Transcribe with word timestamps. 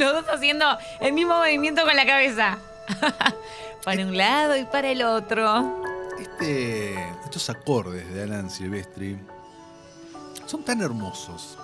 Los 0.00 0.14
dos 0.14 0.24
haciendo 0.34 0.64
el 1.00 1.12
mismo 1.12 1.36
movimiento 1.36 1.82
con 1.84 1.94
la 1.94 2.06
cabeza. 2.06 2.58
para 3.84 4.02
un 4.02 4.16
lado 4.16 4.56
y 4.56 4.64
para 4.64 4.90
el 4.90 5.02
otro. 5.02 5.82
Este, 6.18 6.94
estos 7.24 7.50
acordes 7.50 8.12
de 8.12 8.22
Alan 8.22 8.50
Silvestri 8.50 9.18
son 10.46 10.64
tan 10.64 10.80
hermosos. 10.80 11.58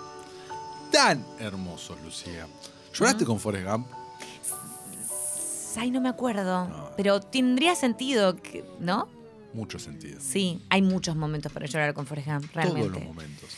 Tan 0.93 1.25
hermosos, 1.39 1.99
Lucía. 2.05 2.47
¿Lloraste 2.95 3.25
con 3.25 3.41
Forrest 3.41 3.67
Gump? 3.67 3.87
Ay, 5.79 5.91
no 5.91 6.01
me 6.01 6.09
acuerdo. 6.09 6.69
No. 6.69 6.91
Pero 6.97 7.21
tendría 7.21 7.75
sentido, 7.75 8.37
¿no? 8.81 9.09
Mucho 9.53 9.79
sentido. 9.79 10.21
Sí, 10.21 10.63
hay 10.69 10.83
muchos 10.83 11.17
momentos 11.17 11.53
para 11.53 11.67
llorar 11.67 11.95
con 11.95 12.07
Forrest 12.07 12.29
Gump, 12.29 12.43
Todos 12.53 12.55
realmente. 12.55 12.99
los 13.01 13.09
momentos. 13.09 13.51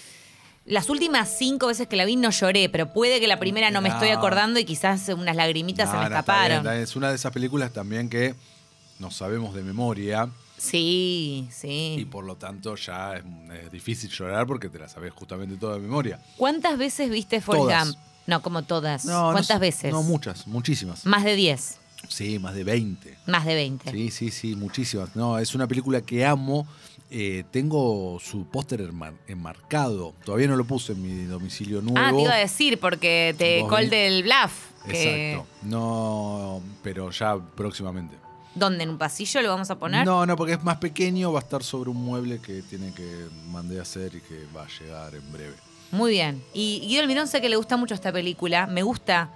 Las 0.69 0.89
últimas 0.91 1.29
cinco 1.39 1.67
veces 1.69 1.89
que 1.89 1.97
la 1.97 2.05
vi 2.05 2.17
no 2.17 2.31
lloré, 2.31 2.69
pero 2.69 2.93
puede 2.93 3.21
que 3.21 3.27
la 3.27 3.39
primera 3.39 3.71
no 3.71 3.81
me 3.81 3.89
estoy 3.89 4.11
acordando 4.11 4.61
y 4.61 4.65
quizás 4.65 5.09
unas 5.09 5.35
lagrimitas 5.35 5.89
se 5.91 5.97
me 5.97 6.01
no, 6.01 6.05
está 6.05 6.09
bien, 6.11 6.21
escaparon. 6.21 6.57
está 6.59 6.71
bien. 6.73 6.83
Es 6.83 6.97
una 6.97 7.09
de 7.11 7.15
esas 7.17 7.33
películas 7.33 7.73
también 7.73 8.09
que 8.09 8.35
no 8.99 9.11
sabemos 9.11 9.55
de 9.55 9.63
memoria 9.63 10.29
Sí, 10.57 11.47
y 11.49 11.53
sí. 11.53 12.09
por 12.11 12.25
lo 12.25 12.37
tanto 12.37 12.75
ya 12.75 13.15
es, 13.17 13.25
es 13.65 13.71
difícil 13.71 14.11
llorar 14.11 14.47
porque 14.47 14.69
te 14.69 14.79
la 14.79 14.89
sabes 14.89 15.13
justamente 15.13 15.57
toda 15.57 15.75
de 15.75 15.81
memoria. 15.81 16.21
¿Cuántas 16.37 16.77
veces 16.77 17.09
viste 17.11 17.41
Forrest 17.41 17.63
Todas. 17.65 17.87
Gump? 17.87 17.99
No, 18.27 18.43
como 18.43 18.63
todas. 18.65 19.05
No, 19.05 19.27
no 19.29 19.33
¿Cuántas 19.33 19.47
sé- 19.57 19.59
veces? 19.61 19.93
No, 19.93 20.03
muchas, 20.03 20.47
muchísimas. 20.47 21.07
Más 21.07 21.25
de 21.25 21.35
10, 21.37 21.79
Sí, 22.09 22.39
más 22.39 22.55
de 22.55 22.65
20. 22.65 23.17
más 23.27 23.45
de 23.47 23.55
20. 23.55 23.91
Sí, 23.91 24.11
sí, 24.11 24.31
sí, 24.31 24.55
muchísimas. 24.57 25.17
No, 25.17 25.39
es 25.39 25.55
una 25.55 25.67
película 25.67 26.01
que 26.01 26.25
amo. 26.27 26.67
Eh, 27.11 27.45
tengo 27.51 28.19
su 28.21 28.47
póster 28.47 28.81
enmar- 28.83 29.17
enmarcado. 29.27 30.15
Todavía 30.25 30.47
no 30.49 30.57
lo 30.57 30.65
puse 30.67 30.93
en 30.93 31.03
mi 31.03 31.25
domicilio 31.25 31.81
nuevo. 31.81 31.99
Ah, 31.99 32.13
te 32.15 32.23
iba 32.23 32.35
a 32.35 32.39
decir, 32.39 32.79
porque 32.79 33.35
te 33.39 33.65
col 33.69 33.89
del 33.89 34.23
bluff. 34.25 34.67
Que, 34.87 35.33
Exacto. 35.33 35.49
No, 35.63 36.63
pero 36.83 37.11
ya 37.11 37.37
próximamente. 37.57 38.15
¿Dónde? 38.55 38.85
¿En 38.85 38.91
un 38.91 38.99
pasillo 38.99 39.41
lo 39.43 39.49
vamos 39.51 39.71
a 39.71 39.79
poner? 39.79 40.05
No, 40.05 40.27
no, 40.27 40.37
porque 40.37 40.55
es 40.55 40.63
más 40.65 40.79
pequeño, 40.79 41.33
va 41.33 41.41
a 41.41 41.43
estar 41.43 41.63
sobre 41.63 41.91
un 41.91 41.97
mueble 42.05 42.41
que 42.41 42.63
tiene 42.63 42.93
que 42.93 43.27
mandé 43.47 43.79
a 43.79 43.83
hacer 43.83 44.15
y 44.15 44.21
que 44.21 44.45
va 44.57 44.65
a 44.65 44.69
llegar 44.81 45.15
en 45.15 45.33
breve. 45.33 45.55
Muy 45.93 46.11
bien. 46.13 46.43
Y 46.53 46.81
Guido 46.87 47.03
Almirón 47.03 47.29
sé 47.29 47.41
que 47.41 47.49
le 47.49 47.57
gusta 47.57 47.77
mucho 47.77 47.95
esta 47.95 48.13
película. 48.13 48.67
Me 48.67 48.83
gusta 48.83 49.31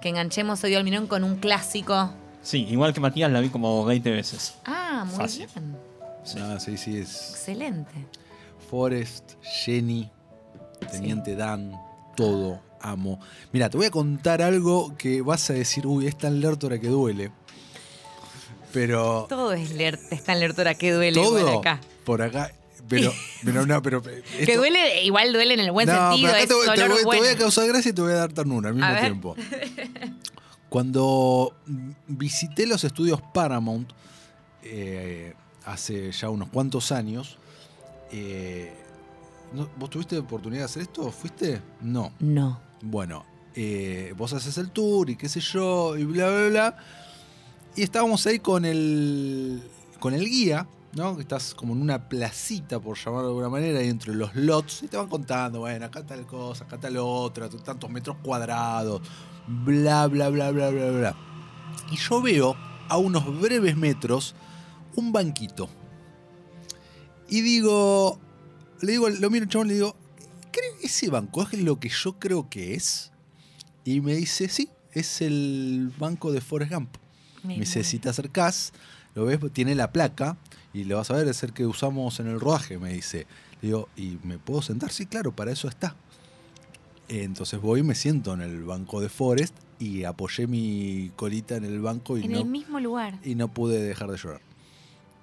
que 0.00 0.08
enganchemos 0.08 0.62
a 0.64 0.66
Guido 0.68 0.78
Almirón 0.78 1.06
con 1.06 1.24
un 1.24 1.36
clásico. 1.36 2.10
Sí, 2.42 2.66
igual 2.70 2.92
que 2.94 3.00
Matías 3.00 3.30
la 3.30 3.40
vi 3.40 3.50
como 3.50 3.84
20 3.84 4.10
veces. 4.10 4.54
Ah, 4.64 5.04
muy 5.06 5.16
Fácil. 5.16 5.46
bien. 5.54 5.76
Sí. 6.24 6.38
Sí, 6.58 6.76
sí, 6.76 6.98
es 6.98 7.30
Excelente. 7.30 7.92
Forrest, 8.70 9.32
Jenny, 9.42 10.10
Teniente 10.90 11.36
Dan, 11.36 11.72
todo, 12.16 12.60
amo. 12.80 13.20
Mira, 13.52 13.68
te 13.70 13.76
voy 13.76 13.86
a 13.86 13.90
contar 13.90 14.40
algo 14.42 14.96
que 14.96 15.20
vas 15.22 15.48
a 15.50 15.52
decir, 15.52 15.86
uy, 15.86 16.06
es 16.06 16.16
tan 16.16 16.40
lertora 16.40 16.78
que 16.78 16.88
duele. 16.88 17.30
Pero 18.72 19.26
Todo 19.28 19.52
es 19.52 19.72
leer, 19.72 19.98
está 20.10 20.32
en 20.32 20.40
lertora 20.40 20.74
que 20.74 20.92
duele 20.92 21.20
todo 21.20 21.38
igual 21.40 21.58
acá. 21.58 21.80
por 22.04 22.22
acá, 22.22 22.50
pero, 22.88 23.12
pero 23.44 23.66
no, 23.66 23.82
pero 23.82 24.00
Que 24.02 24.56
duele, 24.56 25.02
igual 25.04 25.32
duele 25.32 25.54
en 25.54 25.60
el 25.60 25.72
buen 25.72 25.86
No, 25.86 25.92
pero 25.92 26.08
sentido. 26.10 26.28
acá 26.30 26.40
Es 26.40 26.48
te, 26.48 26.54
voy, 26.54 26.64
te 26.64 26.88
voy- 26.88 26.98
te 26.98 27.04
voy 27.04 27.18
bueno. 27.18 27.34
a 27.34 27.36
causar 27.38 27.66
gracia 27.68 27.90
y 27.90 27.92
te 27.92 28.00
voy 28.00 28.12
a 28.12 28.16
dar 28.16 28.32
ternura 28.32 28.70
al 28.70 28.74
mismo 28.74 28.88
A 28.90 28.98
tiempo. 29.00 29.36
Cuando 30.68 31.54
visité 32.08 32.66
los 32.66 32.82
estudios 32.84 33.20
Paramount 33.34 33.90
eh, 34.62 35.34
hace 35.64 36.10
ya 36.12 36.28
unos 36.30 36.48
cuantos 36.48 36.92
años, 36.92 37.38
eh, 38.10 38.72
¿no- 39.52 39.68
¿vos 39.76 39.90
tuviste 39.90 40.18
oportunidad 40.18 40.62
de 40.62 40.64
hacer 40.66 40.82
esto? 40.82 41.10
¿Fuiste? 41.10 41.60
No. 41.80 42.12
No. 42.20 42.60
Bueno, 42.82 43.24
eh, 43.54 44.12
vos 44.16 44.32
haces 44.32 44.58
el 44.58 44.70
tour 44.70 45.10
y 45.10 45.16
qué 45.16 45.28
sé 45.28 45.40
yo, 45.40 45.96
y 45.96 46.04
bla, 46.04 46.28
bla, 46.28 46.48
bla. 46.48 46.76
Y 47.76 47.82
estábamos 47.82 48.26
ahí 48.26 48.38
con 48.38 48.64
el, 48.64 49.62
con 50.00 50.14
el 50.14 50.24
guía, 50.28 50.66
¿no? 50.94 51.16
Que 51.16 51.22
estás 51.22 51.54
como 51.54 51.72
en 51.74 51.80
una 51.80 52.08
placita, 52.08 52.78
por 52.80 52.98
llamarlo 52.98 53.22
de 53.22 53.28
alguna 53.28 53.48
manera, 53.48 53.82
y 53.82 53.88
entre 53.88 54.14
los 54.14 54.34
lots, 54.34 54.82
y 54.82 54.88
te 54.88 54.96
van 54.96 55.08
contando, 55.08 55.60
bueno, 55.60 55.86
acá 55.86 56.02
tal 56.04 56.26
cosa, 56.26 56.64
acá 56.64 56.78
tal 56.78 56.96
otra, 56.98 57.48
tantos 57.48 57.88
metros 57.88 58.16
cuadrados, 58.22 59.00
bla, 59.46 60.06
bla, 60.08 60.28
bla, 60.28 60.50
bla, 60.50 60.68
bla, 60.70 60.90
bla. 60.90 61.16
Y 61.90 61.96
yo 61.96 62.20
veo 62.20 62.54
a 62.90 62.98
unos 62.98 63.40
breves 63.40 63.76
metros 63.76 64.34
un 64.96 65.12
banquito. 65.12 65.68
Y 67.28 67.40
digo, 67.40 68.18
le 68.80 68.92
digo, 68.92 69.08
lo 69.08 69.30
miro 69.30 69.44
al 69.44 69.48
chabón 69.48 69.68
le 69.68 69.74
digo, 69.74 69.96
¿cree 70.50 70.70
ese 70.82 71.08
banco 71.08 71.42
es 71.50 71.58
lo 71.60 71.80
que 71.80 71.88
yo 71.88 72.18
creo 72.18 72.48
que 72.50 72.74
es? 72.74 73.10
Y 73.84 74.00
me 74.00 74.14
dice, 74.14 74.48
sí, 74.48 74.68
es 74.92 75.22
el 75.22 75.92
banco 75.98 76.32
de 76.32 76.40
Forrest 76.40 76.72
Gump. 76.72 76.96
Me 77.44 77.58
dice, 77.58 77.82
si 77.82 77.98
te 77.98 78.08
acercás, 78.08 78.72
lo 79.14 79.24
ves, 79.24 79.40
tiene 79.52 79.74
la 79.74 79.90
placa 79.92 80.36
y 80.72 80.84
lo 80.84 80.96
vas 80.98 81.10
a 81.10 81.14
ver, 81.14 81.26
es 81.28 81.42
el 81.42 81.52
que 81.52 81.66
usamos 81.66 82.20
en 82.20 82.28
el 82.28 82.38
rodaje, 82.38 82.78
me 82.78 82.92
dice. 82.92 83.26
Le 83.60 83.68
digo, 83.68 83.88
¿y 83.96 84.18
me 84.22 84.38
puedo 84.38 84.62
sentar? 84.62 84.90
Sí, 84.92 85.06
claro, 85.06 85.32
para 85.32 85.50
eso 85.52 85.68
está. 85.68 85.96
Entonces 87.08 87.60
voy 87.60 87.80
y 87.80 87.82
me 87.82 87.94
siento 87.94 88.32
en 88.32 88.42
el 88.42 88.62
banco 88.62 89.00
de 89.00 89.08
Forrest 89.08 89.54
y 89.78 90.04
apoyé 90.04 90.46
mi 90.46 91.10
colita 91.16 91.56
en 91.56 91.64
el 91.64 91.80
banco 91.80 92.16
y, 92.16 92.24
En 92.24 92.32
no, 92.32 92.38
el 92.38 92.44
mismo 92.46 92.78
lugar. 92.78 93.18
y 93.24 93.34
no 93.34 93.48
pude 93.48 93.82
dejar 93.82 94.10
de 94.10 94.16
llorar. 94.16 94.40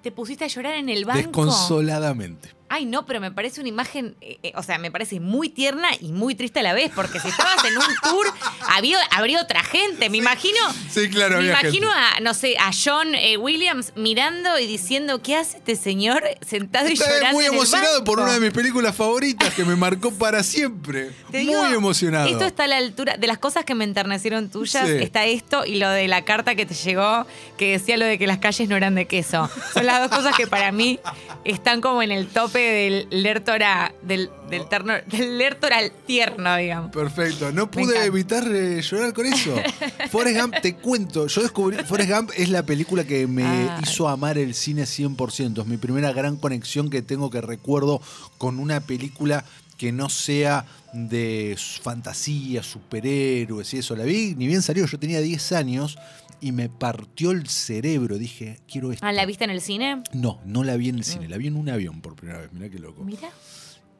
¿Te 0.02 0.10
pusiste 0.10 0.44
a 0.44 0.48
llorar 0.48 0.74
en 0.74 0.88
el 0.88 1.04
banco? 1.04 1.18
Desconsoladamente. 1.18 2.59
Ay, 2.72 2.86
no, 2.86 3.04
pero 3.04 3.20
me 3.20 3.32
parece 3.32 3.58
una 3.60 3.68
imagen, 3.68 4.14
eh, 4.20 4.38
eh, 4.44 4.52
o 4.54 4.62
sea, 4.62 4.78
me 4.78 4.92
parece 4.92 5.18
muy 5.18 5.48
tierna 5.48 5.88
y 6.00 6.12
muy 6.12 6.36
triste 6.36 6.60
a 6.60 6.62
la 6.62 6.72
vez, 6.72 6.92
porque 6.94 7.18
si 7.18 7.26
estabas 7.26 7.64
en 7.64 7.76
un 7.76 7.84
tour, 8.00 8.26
había, 8.68 8.96
habría 9.10 9.42
otra 9.42 9.64
gente. 9.64 10.08
Me 10.08 10.18
imagino, 10.18 10.56
Sí, 10.88 11.08
claro, 11.10 11.38
me 11.38 11.50
había 11.50 11.60
imagino 11.60 11.88
gente. 11.88 12.16
a, 12.18 12.20
no 12.20 12.32
sé, 12.32 12.56
a 12.60 12.70
John 12.72 13.16
eh, 13.16 13.36
Williams 13.38 13.92
mirando 13.96 14.56
y 14.60 14.68
diciendo, 14.68 15.20
¿qué 15.20 15.34
hace 15.34 15.56
este 15.58 15.74
señor 15.74 16.22
sentado 16.46 16.88
y 16.88 16.92
Estaba 16.92 17.10
llorando 17.10 17.34
muy 17.38 17.44
en 17.46 17.50
el 17.52 17.56
emocionado 17.58 18.04
por 18.04 18.18
banco?" 18.18 18.30
una 18.30 18.38
de 18.38 18.46
mis 18.46 18.54
películas 18.54 18.94
favoritas 18.94 19.52
que 19.52 19.64
me 19.64 19.74
marcó 19.74 20.12
para 20.12 20.44
siempre. 20.44 21.10
Te 21.32 21.38
muy 21.42 21.46
digo, 21.46 21.64
emocionado. 21.66 22.28
Esto 22.28 22.44
está 22.44 22.64
a 22.64 22.68
la 22.68 22.76
altura 22.76 23.16
de 23.16 23.26
las 23.26 23.38
cosas 23.38 23.64
que 23.64 23.74
me 23.74 23.82
enternecieron 23.82 24.48
tuyas. 24.48 24.86
Sí. 24.86 24.94
Está 25.00 25.24
esto 25.24 25.66
y 25.66 25.74
lo 25.74 25.90
de 25.90 26.06
la 26.06 26.24
carta 26.24 26.54
que 26.54 26.66
te 26.66 26.74
llegó 26.74 27.26
que 27.58 27.72
decía 27.72 27.96
lo 27.96 28.04
de 28.04 28.16
que 28.16 28.28
las 28.28 28.38
calles 28.38 28.68
no 28.68 28.76
eran 28.76 28.94
de 28.94 29.06
queso. 29.08 29.50
Son 29.74 29.86
las 29.86 30.08
dos 30.08 30.16
cosas 30.16 30.36
que 30.36 30.46
para 30.46 30.70
mí 30.70 31.00
están 31.44 31.80
como 31.80 32.00
en 32.02 32.12
el 32.12 32.28
tope 32.28 32.59
del 32.60 33.08
lertora, 33.22 33.92
del, 34.02 34.30
del, 34.48 34.68
terno, 34.68 34.94
del 35.06 35.38
lertora 35.38 35.78
tierno, 36.06 36.56
digamos. 36.56 36.90
Perfecto, 36.92 37.52
no 37.52 37.70
pude 37.70 38.04
evitar 38.04 38.44
eh, 38.50 38.80
llorar 38.82 39.12
con 39.12 39.26
eso. 39.26 39.54
Forrest 40.10 40.40
Gump, 40.40 40.54
te 40.62 40.76
cuento, 40.76 41.26
yo 41.26 41.42
descubrí, 41.42 41.76
Forrest 41.84 42.10
Gump 42.10 42.30
es 42.36 42.48
la 42.50 42.62
película 42.64 43.04
que 43.04 43.26
me 43.26 43.44
Ah. 43.44 43.80
hizo 43.82 44.08
amar 44.08 44.38
el 44.38 44.54
cine 44.54 44.82
100%. 44.84 45.60
Es 45.62 45.66
mi 45.66 45.76
primera 45.76 46.12
gran 46.12 46.36
conexión 46.36 46.90
que 46.90 47.02
tengo 47.02 47.30
que 47.30 47.40
recuerdo 47.40 48.00
con 48.38 48.58
una 48.58 48.80
película 48.80 49.44
que 49.80 49.92
no 49.92 50.10
sea 50.10 50.66
de 50.92 51.56
fantasía, 51.80 52.62
superhéroes 52.62 53.72
y 53.72 53.78
eso. 53.78 53.96
La 53.96 54.04
vi, 54.04 54.34
ni 54.36 54.46
bien 54.46 54.60
salió, 54.60 54.84
yo 54.84 54.98
tenía 54.98 55.22
10 55.22 55.52
años 55.52 55.96
y 56.38 56.52
me 56.52 56.68
partió 56.68 57.30
el 57.30 57.48
cerebro. 57.48 58.18
Dije, 58.18 58.60
quiero 58.70 58.92
esto. 58.92 59.06
Ah, 59.06 59.12
¿la 59.14 59.24
viste 59.24 59.44
en 59.44 59.50
el 59.50 59.62
cine? 59.62 60.02
No, 60.12 60.38
no 60.44 60.64
la 60.64 60.76
vi 60.76 60.90
en 60.90 60.96
el 60.96 61.04
cine, 61.04 61.28
Mm. 61.28 61.30
la 61.30 61.38
vi 61.38 61.46
en 61.46 61.56
un 61.56 61.70
avión 61.70 62.02
por 62.02 62.14
primera 62.14 62.40
vez, 62.40 62.52
mirá 62.52 62.68
qué 62.68 62.78
loco. 62.78 63.04
Mira. 63.04 63.30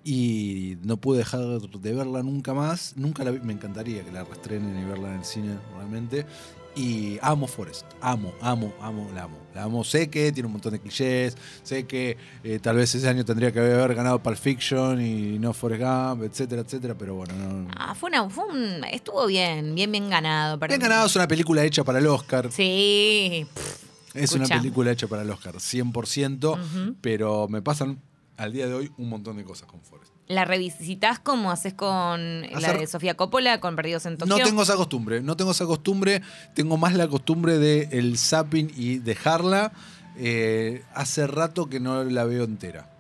Y 0.04 0.76
no 0.82 0.98
pude 0.98 1.16
dejar 1.18 1.40
de 1.60 1.92
verla 1.94 2.22
nunca 2.22 2.52
más. 2.52 2.92
Nunca 2.96 3.24
la 3.24 3.30
vi, 3.30 3.40
me 3.40 3.54
encantaría 3.54 4.04
que 4.04 4.12
la 4.12 4.24
restrenen 4.24 4.78
y 4.78 4.84
verla 4.84 5.12
en 5.14 5.20
el 5.20 5.24
cine 5.24 5.56
realmente. 5.76 6.26
Y 6.76 7.18
amo 7.20 7.46
Forrest, 7.48 7.84
amo, 8.00 8.32
amo, 8.40 8.72
amo, 8.80 9.10
la 9.14 9.24
amo. 9.24 9.36
La 9.54 9.64
amo, 9.64 9.82
sé 9.82 10.08
que 10.08 10.30
tiene 10.30 10.46
un 10.46 10.52
montón 10.52 10.72
de 10.72 10.78
clichés, 10.78 11.36
sé 11.64 11.84
que 11.84 12.16
eh, 12.44 12.60
tal 12.62 12.76
vez 12.76 12.94
ese 12.94 13.08
año 13.08 13.24
tendría 13.24 13.50
que 13.50 13.58
haber 13.58 13.94
ganado 13.96 14.22
Pulp 14.22 14.36
Fiction 14.36 15.00
y 15.04 15.40
no 15.40 15.52
Forrest 15.52 15.82
Gump, 15.82 16.22
etcétera, 16.22 16.62
etcétera, 16.62 16.94
pero 16.96 17.16
bueno, 17.16 17.34
no. 17.34 17.68
Ah, 17.76 17.94
fue 17.96 18.08
una, 18.10 18.30
fue 18.30 18.44
un, 18.44 18.84
estuvo 18.84 19.26
bien, 19.26 19.74
bien, 19.74 19.90
bien 19.90 20.08
ganado. 20.08 20.58
Para 20.60 20.68
Bien 20.70 20.80
mí. 20.80 20.88
ganado, 20.88 21.06
es 21.08 21.16
una 21.16 21.26
película 21.26 21.64
hecha 21.64 21.82
para 21.82 21.98
el 21.98 22.06
Oscar. 22.06 22.50
Sí. 22.52 23.44
pff, 23.52 23.84
es 24.14 24.22
escucha. 24.32 24.44
una 24.54 24.60
película 24.62 24.92
hecha 24.92 25.08
para 25.08 25.22
el 25.22 25.30
Oscar, 25.30 25.54
100%, 25.56 26.52
Ujú. 26.52 26.94
pero 27.00 27.48
me 27.48 27.60
pasan 27.62 27.98
al 28.40 28.52
día 28.52 28.66
de 28.66 28.74
hoy 28.74 28.90
un 28.96 29.10
montón 29.10 29.36
de 29.36 29.44
cosas 29.44 29.68
con 29.68 29.82
Forrest. 29.82 30.12
¿La 30.26 30.46
revisitas 30.46 31.18
como 31.18 31.50
haces 31.50 31.74
con 31.74 32.40
la 32.42 32.72
de 32.72 32.86
Sofía 32.86 33.14
Coppola, 33.14 33.60
con 33.60 33.76
Perdidos 33.76 34.06
en 34.06 34.16
Tokio? 34.16 34.38
No 34.38 34.42
tengo 34.42 34.62
esa 34.62 34.76
costumbre, 34.76 35.20
no 35.20 35.36
tengo 35.36 35.50
esa 35.50 35.66
costumbre, 35.66 36.22
tengo 36.54 36.78
más 36.78 36.94
la 36.94 37.06
costumbre 37.06 37.58
de 37.58 37.88
el 37.92 38.16
zapping 38.16 38.72
y 38.74 38.98
dejarla. 38.98 39.72
Eh, 40.16 40.82
hace 40.94 41.26
rato 41.26 41.68
que 41.68 41.80
no 41.80 42.02
la 42.04 42.24
veo 42.24 42.44
entera. 42.44 42.90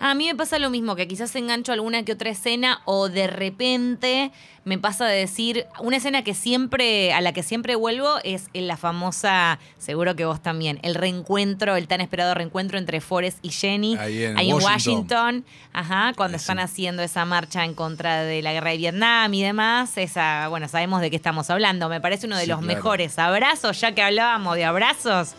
A 0.00 0.14
mí 0.14 0.26
me 0.26 0.34
pasa 0.36 0.58
lo 0.58 0.70
mismo, 0.70 0.94
que 0.94 1.08
quizás 1.08 1.34
engancho 1.34 1.72
alguna 1.72 2.04
que 2.04 2.12
otra 2.12 2.30
escena 2.30 2.82
o 2.84 3.08
de 3.08 3.26
repente 3.26 4.30
me 4.64 4.78
pasa 4.78 5.06
de 5.06 5.16
decir, 5.16 5.66
una 5.80 5.96
escena 5.96 6.22
que 6.22 6.34
siempre, 6.34 7.12
a 7.14 7.20
la 7.22 7.32
que 7.32 7.42
siempre 7.42 7.74
vuelvo 7.74 8.16
es 8.22 8.48
en 8.52 8.68
la 8.68 8.76
famosa, 8.76 9.58
seguro 9.78 10.14
que 10.14 10.24
vos 10.26 10.42
también, 10.42 10.78
el 10.82 10.94
reencuentro, 10.94 11.74
el 11.74 11.88
tan 11.88 12.00
esperado 12.02 12.34
reencuentro 12.34 12.78
entre 12.78 13.00
Forrest 13.00 13.38
y 13.42 13.48
Jenny 13.50 13.96
Ahí 13.96 14.22
en 14.24 14.36
Washington. 14.36 14.62
Washington. 14.62 15.44
Ajá, 15.72 16.12
cuando 16.16 16.36
están 16.36 16.58
haciendo 16.58 17.02
esa 17.02 17.24
marcha 17.24 17.64
en 17.64 17.74
contra 17.74 18.22
de 18.22 18.42
la 18.42 18.52
guerra 18.52 18.70
de 18.70 18.76
Vietnam 18.76 19.32
y 19.32 19.42
demás, 19.42 19.96
esa, 19.96 20.48
bueno, 20.48 20.68
sabemos 20.68 21.00
de 21.00 21.10
qué 21.10 21.16
estamos 21.16 21.48
hablando. 21.50 21.88
Me 21.88 22.00
parece 22.00 22.26
uno 22.26 22.36
de 22.36 22.42
Sí, 22.44 22.48
los 22.50 22.60
claro. 22.60 22.74
mejores 22.74 23.18
abrazos, 23.18 23.80
ya 23.80 23.92
que 23.92 24.02
hablábamos 24.02 24.54
de 24.54 24.64
abrazos, 24.66 25.34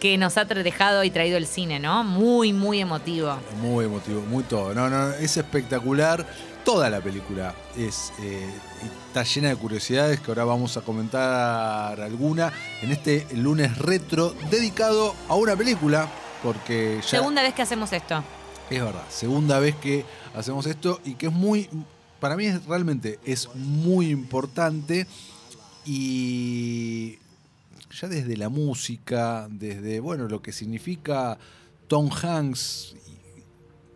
que 0.00 0.16
nos 0.18 0.36
ha 0.38 0.44
dejado 0.46 1.04
y 1.04 1.10
traído 1.10 1.36
el 1.36 1.46
cine, 1.46 1.78
¿no? 1.78 2.02
Muy, 2.02 2.52
muy 2.52 2.80
emotivo. 2.80 3.36
Muy 3.60 3.84
emotivo, 3.84 4.22
muy 4.22 4.42
todo. 4.42 4.74
No, 4.74 4.88
no, 4.88 5.10
es 5.10 5.36
espectacular. 5.36 6.26
Toda 6.64 6.90
la 6.90 7.00
película 7.00 7.54
es 7.76 8.12
eh, 8.20 8.48
está 9.06 9.22
llena 9.22 9.48
de 9.50 9.56
curiosidades 9.56 10.20
que 10.20 10.30
ahora 10.30 10.44
vamos 10.44 10.76
a 10.76 10.80
comentar 10.82 12.00
alguna 12.00 12.52
en 12.82 12.90
este 12.92 13.26
lunes 13.34 13.78
retro 13.78 14.34
dedicado 14.50 15.14
a 15.28 15.36
una 15.36 15.56
película 15.56 16.08
porque 16.42 17.00
ya 17.02 17.18
Segunda 17.18 17.42
vez 17.42 17.54
que 17.54 17.62
hacemos 17.62 17.92
esto. 17.92 18.22
es 18.68 18.82
verdad, 18.82 19.04
segunda 19.08 19.58
vez 19.58 19.74
que 19.76 20.04
hacemos 20.34 20.66
esto 20.66 21.00
y 21.04 21.14
que 21.14 21.26
es 21.26 21.32
muy 21.32 21.68
para 22.20 22.36
mí 22.36 22.46
es 22.46 22.64
realmente 22.66 23.18
es 23.24 23.48
muy 23.54 24.10
importante 24.10 25.06
y 25.86 27.18
ya 27.90 28.08
desde 28.08 28.36
la 28.36 28.48
música, 28.48 29.48
desde 29.50 30.00
bueno, 30.00 30.28
lo 30.28 30.42
que 30.42 30.52
significa 30.52 31.38
Tom 31.88 32.10
Hanks 32.10 32.94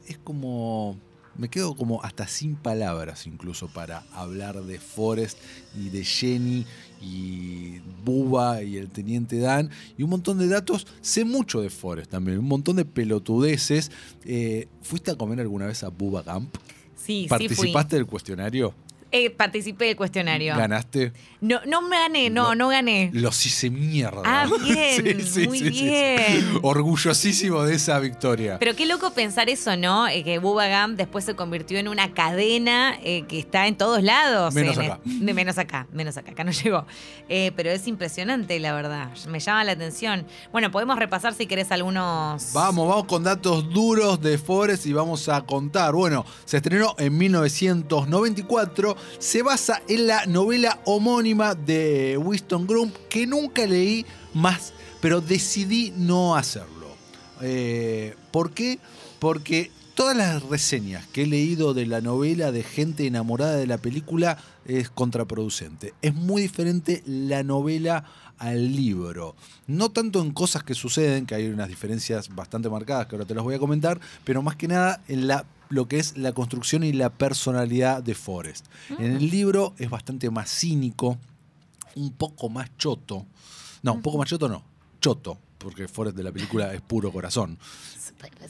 es 0.07 0.19
como 0.19 0.99
me 1.37 1.49
quedo 1.49 1.75
como 1.75 2.03
hasta 2.03 2.29
sin 2.29 2.55
palabras 2.55 3.27
incluso 3.27 3.69
para 3.69 4.05
hablar 4.13 4.63
de 4.63 4.79
Forrest 4.79 5.39
y 5.77 5.89
de 5.89 6.05
Jenny 6.05 6.65
y 7.01 7.81
Buba 8.05 8.63
y 8.63 8.77
el 8.77 8.91
teniente 8.91 9.39
Dan 9.39 9.71
y 9.99 10.03
un 10.03 10.11
montón 10.11 10.39
de 10.39 10.49
datos. 10.49 10.87
Sé 11.01 11.25
mucho 11.25 11.61
de 11.61 11.71
Forrest 11.71 12.11
también, 12.11 12.39
un 12.39 12.47
montón 12.47 12.77
de 12.77 12.85
pelotudeces. 12.85 13.91
Eh, 14.25 14.69
¿Fuiste 14.83 15.11
a 15.11 15.17
comer 15.17 15.41
alguna 15.41 15.67
vez 15.67 15.83
a 15.83 15.89
Buba 15.89 16.23
Camp? 16.23 16.55
Sí, 16.97 17.05
sí 17.05 17.29
fui. 17.29 17.29
¿Participaste 17.29 17.97
del 17.97 18.07
cuestionario? 18.07 18.75
Eh, 19.17 19.31
participé 19.31 19.85
del 19.85 19.95
cuestionario. 19.97 20.57
¿Ganaste? 20.57 21.13
No, 21.41 21.61
no 21.69 21.83
me 21.83 21.97
gané, 21.97 22.31
no, 22.31 22.57
no 22.57 22.67
gané. 22.69 23.11
Los 23.13 23.47
hice 23.47 23.71
mierda. 23.71 24.23
Ah, 24.25 24.49
bien, 24.65 25.25
muy 25.47 25.61
bien. 25.63 26.59
Orgullosísimo 26.63 27.63
de 27.63 27.77
esa 27.77 28.01
victoria. 28.01 28.59
Pero 28.59 28.75
qué 28.75 28.87
loco 28.87 29.13
pensar 29.13 29.49
eso, 29.49 29.77
¿no? 29.77 30.09
Eh, 30.09 30.25
que 30.25 30.39
Bubba 30.39 30.67
Gump 30.67 30.97
después 30.97 31.25
se 31.25 31.37
convirtió 31.37 31.79
en 31.79 31.87
una 31.87 32.13
cadena 32.13 32.99
eh, 33.05 33.23
que 33.29 33.39
está 33.39 33.69
en 33.69 33.77
todos 33.77 34.03
lados. 34.03 34.53
Menos 34.53 34.77
En- 34.79 34.83
acá. 34.85 35.01
menos 35.05 35.59
acá, 35.59 35.87
menos 35.93 36.17
acá, 36.17 36.33
acá 36.33 36.43
no 36.43 36.51
llegó. 36.51 36.85
Pero 37.29 37.71
es 37.71 37.87
impresionante, 37.87 38.59
la 38.59 38.73
verdad. 38.75 39.11
Me 39.29 39.39
llama 39.39 39.63
la 39.63 39.73
atención. 39.73 40.27
Bueno, 40.51 40.73
podemos 40.73 40.99
repasar 40.99 41.35
si 41.35 41.47
querés 41.47 41.71
algunos. 41.71 42.51
Vamos, 42.53 42.89
vamos 42.89 43.05
con 43.05 43.23
datos 43.23 43.71
duros 43.73 44.21
de 44.21 44.39
Forrest 44.39 44.87
y 44.87 44.93
vamos 44.93 45.29
a 45.29 45.41
contar. 45.43 45.93
Bueno, 45.95 46.27
se 46.47 46.57
estrenó 46.57 46.97
en 46.99 47.17
1994, 47.17 48.97
se 49.19 49.43
basa 49.43 49.83
en 49.89 50.07
la 50.07 50.27
novela 50.27 50.81
homónima 50.85 51.55
de 51.55 52.19
Winston 52.19 52.67
Groom 52.67 52.93
que 53.09 53.27
nunca 53.27 53.67
leí 53.67 54.05
más, 54.33 54.73
pero 55.01 55.21
decidí 55.21 55.93
no 55.97 56.37
hacerlo. 56.37 56.89
Eh, 57.41 58.15
¿Por 58.31 58.53
qué? 58.53 58.79
Porque 59.19 59.71
todas 59.95 60.17
las 60.17 60.43
reseñas 60.43 61.07
que 61.07 61.23
he 61.23 61.27
leído 61.27 61.75
de 61.75 61.87
la 61.87 62.01
novela 62.01 62.53
de 62.53 62.63
gente 62.63 63.07
enamorada 63.07 63.57
de 63.57 63.67
la 63.67 63.79
película 63.79 64.39
es 64.67 64.91
contraproducente. 64.91 65.95
Es 66.03 66.15
muy 66.15 66.43
diferente 66.43 67.03
la 67.07 67.43
novela 67.43 68.05
al 68.39 68.75
libro. 68.75 69.35
No 69.67 69.91
tanto 69.91 70.21
en 70.21 70.33
cosas 70.33 70.63
que 70.63 70.75
suceden, 70.75 71.27
que 71.27 71.35
hay 71.35 71.47
unas 71.47 71.69
diferencias 71.69 72.35
bastante 72.35 72.69
marcadas 72.69 73.07
que 73.07 73.17
ahora 73.17 73.27
te 73.27 73.35
las 73.35 73.45
voy 73.45 73.55
a 73.55 73.59
comentar, 73.59 74.01
pero 74.25 74.43
más 74.43 74.57
que 74.57 74.69
nada 74.69 75.03
en 75.09 75.27
la, 75.27 75.45
lo 75.69 75.89
que 75.89 75.99
es 75.99 76.17
la 76.17 76.33
construcción 76.33 76.85
y 76.85 76.93
la 76.93 77.11
personalidad 77.11 78.03
de 78.03 78.15
Forrest. 78.15 78.67
En 78.99 79.13
el 79.17 79.31
libro 79.31 79.75
es 79.79 79.91
bastante 79.91 80.31
más 80.31 80.51
cínico, 80.51 81.19
un 81.95 82.13
poco 82.13 82.49
más 82.49 82.71
choto. 82.77 83.27
No, 83.83 83.95
un 83.95 84.03
poco 84.03 84.19
más 84.19 84.29
choto 84.29 84.49
no, 84.49 84.63
choto, 85.01 85.39
porque 85.65 85.89
Forrest 85.89 86.17
de 86.17 86.23
la 86.23 86.31
película 86.31 86.73
es 86.73 86.81
puro 86.81 87.11
corazón. 87.11 87.59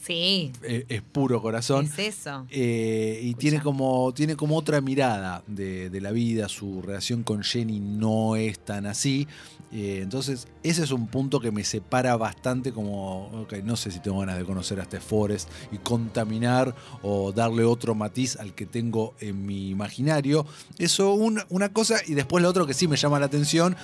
Sí, 0.03 0.53
Es, 0.63 0.85
es 0.89 1.03
puro 1.03 1.41
corazón. 1.41 1.87
es 1.87 1.99
eso. 1.99 2.47
Eh, 2.51 3.21
y 3.23 3.35
tiene 3.35 3.61
como, 3.61 4.13
tiene 4.13 4.37
como 4.37 4.57
otra 4.57 4.81
mirada 4.81 5.43
de, 5.47 5.89
de 5.91 6.01
la 6.01 6.11
vida, 6.11 6.49
su 6.49 6.83
relación 6.83 7.23
con 7.23 7.43
Jenny 7.43 7.81
no 7.81 8.37
es 8.37 8.59
tan 8.59 8.85
así. 8.87 9.27
Eh, 9.73 10.01
entonces, 10.03 10.47
ese 10.63 10.85
es 10.85 10.91
un 10.93 11.09
punto 11.09 11.41
que 11.41 11.51
me 11.51 11.65
separa 11.65 12.17
bastante 12.17 12.73
como, 12.73 13.27
ok, 13.43 13.55
no 13.65 13.75
sé 13.77 13.91
si 13.91 13.99
tengo 14.01 14.21
ganas 14.21 14.37
de 14.39 14.45
conocer 14.45 14.79
a 14.79 14.83
este 14.85 15.01
Forrest 15.01 15.49
y 15.73 15.79
contaminar 15.79 16.75
o 17.03 17.33
darle 17.33 17.65
otro 17.65 17.95
matiz 17.95 18.37
al 18.37 18.55
que 18.55 18.67
tengo 18.67 19.15
en 19.21 19.45
mi 19.47 19.71
imaginario. 19.71 20.47
Eso 20.79 21.15
una, 21.15 21.45
una 21.49 21.73
cosa 21.73 21.97
y 22.07 22.15
después 22.15 22.43
lo 22.43 22.49
otro 22.51 22.67
que 22.67 22.75
sí 22.75 22.87
me 22.87 22.97
llama 22.97 23.19
la 23.19 23.27
atención, 23.27 23.77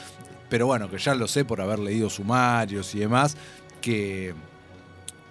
pero 0.50 0.66
bueno, 0.66 0.90
que 0.90 0.98
ya 0.98 1.14
lo 1.14 1.26
sé 1.28 1.44
por 1.46 1.60
haber 1.62 1.78
leído 1.78 2.10
sumarios 2.10 2.94
y 2.94 2.98
demás, 2.98 3.36
que 3.80 4.34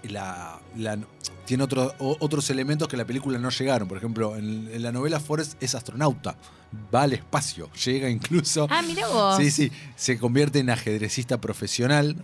la, 0.04 0.60
la- 0.77 0.98
tiene 1.45 1.63
otro- 1.63 1.94
otros 2.00 2.50
elementos 2.50 2.88
que 2.88 2.95
la 2.98 3.06
película 3.06 3.38
no 3.39 3.50
llegaron. 3.50 3.88
Por 3.88 3.98
ejemplo, 3.98 4.36
en, 4.36 4.69
en 4.71 4.81
la 4.83 4.92
novela 4.92 5.19
Forrest 5.19 5.62
es 5.62 5.75
astronauta, 5.75 6.36
va 6.94 7.04
al 7.04 7.13
espacio, 7.13 7.69
llega 7.74 8.10
incluso. 8.10 8.68
Ah, 8.69 8.81
mira 8.81 9.07
vos. 9.07 9.38
Sí, 9.38 9.51
sí, 9.51 9.71
se 9.95 10.18
convierte 10.19 10.60
en 10.60 10.69
ajedrecista 10.69 11.39
profesional. 11.42 12.15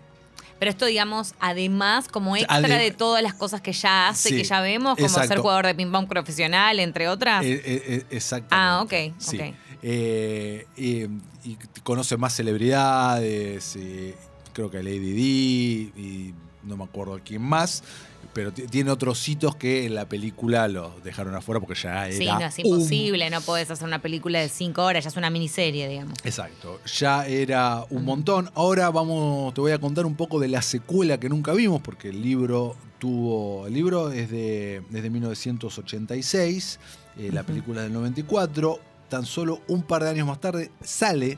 Pero 0.58 0.72
esto, 0.72 0.86
digamos, 0.86 1.34
además, 1.42 2.08
como 2.08 2.38
extra 2.38 2.78
de 2.78 2.92
todas 2.92 3.22
las 3.22 3.34
cosas 3.34 3.60
que 3.60 3.74
ya 3.74 4.08
hace, 4.08 4.30
Sí, 4.30 4.38
que 4.38 4.44
ya 4.46 4.62
vemos, 4.62 4.96
como 4.96 5.06
exacto. 5.08 5.28
ser 5.28 5.40
jugador 5.40 5.66
de 5.66 5.76
ping-pong 5.76 6.08
profesional, 6.08 6.80
entre 6.80 7.10
otras. 7.10 7.44
Eh, 7.44 7.54
eh, 7.66 7.84
eh, 7.88 8.06
exactamente. 8.12 8.56
Ah, 8.56 8.82
ok, 8.82 9.16
Sí. 9.20 9.38
ok. 9.38 9.56
Eh, 9.88 10.66
y, 10.78 11.04
y 11.48 11.58
conoce 11.84 12.18
más 12.18 12.34
celebridades, 12.36 13.76
eh, 13.76 14.16
creo 14.52 14.72
que 14.72 14.82
Lady 14.82 15.12
Di, 15.14 15.92
y 15.96 16.34
no 16.64 16.76
me 16.76 16.86
acuerdo 16.86 17.20
quién 17.24 17.44
más, 17.44 17.84
pero 18.34 18.52
tiene 18.52 18.90
otros 18.90 19.30
hitos 19.30 19.56
que 19.56 19.86
en 19.86 19.94
la 19.94 20.10
película 20.10 20.68
los 20.68 21.04
dejaron 21.04 21.36
afuera 21.36 21.60
porque 21.62 21.80
ya 21.80 22.08
era 22.08 22.18
Sí, 22.18 22.26
no 22.26 22.40
es 22.48 22.58
un- 22.58 22.66
imposible, 22.66 23.30
no 23.30 23.42
podés 23.42 23.70
hacer 23.70 23.88
una 23.88 24.02
película 24.02 24.40
de 24.40 24.50
cinco 24.50 24.84
horas, 24.84 25.04
ya 25.04 25.10
es 25.10 25.18
una 25.18 25.30
miniserie, 25.30 25.88
digamos. 25.88 26.18
Exacto, 26.24 26.80
ya 26.88 27.28
era 27.28 27.86
un 27.92 28.04
montón. 28.06 28.50
Ahora 28.56 28.90
vamos, 28.90 29.54
te 29.54 29.62
voy 29.62 29.72
a 29.72 29.78
contar 29.80 30.08
un 30.08 30.16
poco 30.16 30.40
de 30.40 30.48
la 30.48 30.64
secuela 30.64 31.20
que 31.20 31.30
nunca 31.30 31.54
vimos, 31.54 31.80
porque 31.82 32.10
el 32.10 32.24
libro 32.24 32.76
tuvo. 32.98 33.68
El 33.68 33.74
libro 33.76 34.12
es 34.12 34.32
de, 34.32 34.78
es 34.92 35.04
de 35.04 35.10
1986, 35.12 36.80
eh, 37.20 37.30
la 37.32 37.44
película 37.44 37.84
del 37.84 37.94
94. 37.94 38.80
Tan 39.10 39.26
solo 39.26 39.62
un 39.68 39.84
par 39.84 40.04
de 40.04 40.10
años 40.10 40.28
más 40.28 40.40
tarde 40.42 40.72
sale 40.84 41.38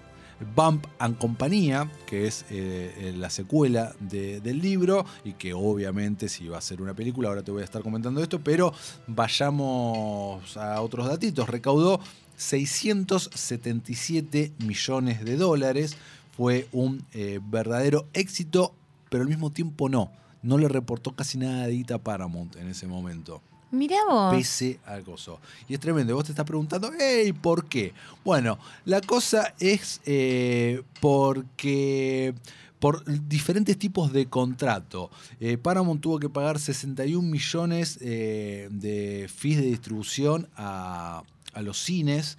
Bump 0.55 0.85
and 0.99 1.17
Compañía, 1.17 1.91
que 2.05 2.27
es 2.27 2.45
eh, 2.51 2.93
eh, 2.97 3.13
la 3.17 3.29
secuela 3.31 3.93
de- 3.99 4.39
del 4.39 4.59
libro, 4.61 5.03
y 5.25 5.33
que 5.33 5.53
obviamente 5.53 6.29
si 6.29 6.47
va 6.47 6.59
a 6.59 6.61
ser 6.61 6.79
una 6.81 6.93
película, 6.93 7.29
ahora 7.29 7.41
te 7.43 7.49
voy 7.51 7.61
a 7.61 7.65
estar 7.65 7.81
comentando 7.81 8.21
esto, 8.21 8.39
pero 8.39 8.71
vayamos 9.07 10.55
a 10.57 10.79
otros 10.81 11.07
datitos. 11.07 11.49
Recaudó 11.49 11.99
677 12.35 14.53
millones 14.59 15.25
de 15.25 15.37
dólares. 15.37 15.97
Fue 16.35 16.67
un 16.71 17.03
eh, 17.13 17.39
verdadero 17.43 18.05
éxito, 18.13 18.75
pero 19.09 19.23
al 19.23 19.29
mismo 19.29 19.51
tiempo 19.51 19.89
no. 19.89 20.11
No 20.43 20.59
le 20.59 20.67
reportó 20.67 21.15
casi 21.15 21.39
nada 21.39 21.65
de 21.65 21.73
guita 21.73 21.95
a 21.95 21.99
Paramount 21.99 22.55
en 22.57 22.67
ese 22.69 22.85
momento 22.87 23.41
Mirá 23.71 23.97
vos. 24.09 24.33
pese 24.33 24.79
al 24.85 25.03
gozo. 25.03 25.39
Y 25.67 25.73
es 25.73 25.79
tremendo. 25.79 26.15
Vos 26.15 26.25
te 26.25 26.31
estás 26.31 26.45
preguntando, 26.45 26.91
hey, 26.97 27.33
¿por 27.33 27.65
qué? 27.65 27.93
Bueno, 28.23 28.57
la 28.85 29.01
cosa 29.01 29.53
es 29.59 30.01
eh, 30.05 30.83
porque 31.01 32.33
por 32.79 33.03
diferentes 33.27 33.77
tipos 33.77 34.13
de 34.13 34.27
contrato. 34.27 35.09
Eh, 35.39 35.57
Paramount 35.57 35.99
tuvo 35.99 36.19
que 36.19 36.29
pagar 36.29 36.59
61 36.59 37.27
millones 37.27 37.97
eh, 38.01 38.69
de 38.71 39.27
fees 39.33 39.57
de 39.57 39.65
distribución 39.65 40.47
a, 40.55 41.23
a 41.53 41.61
los 41.61 41.77
cines. 41.79 42.37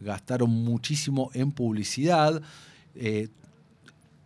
Gastaron 0.00 0.50
muchísimo 0.50 1.30
en 1.34 1.52
publicidad. 1.52 2.42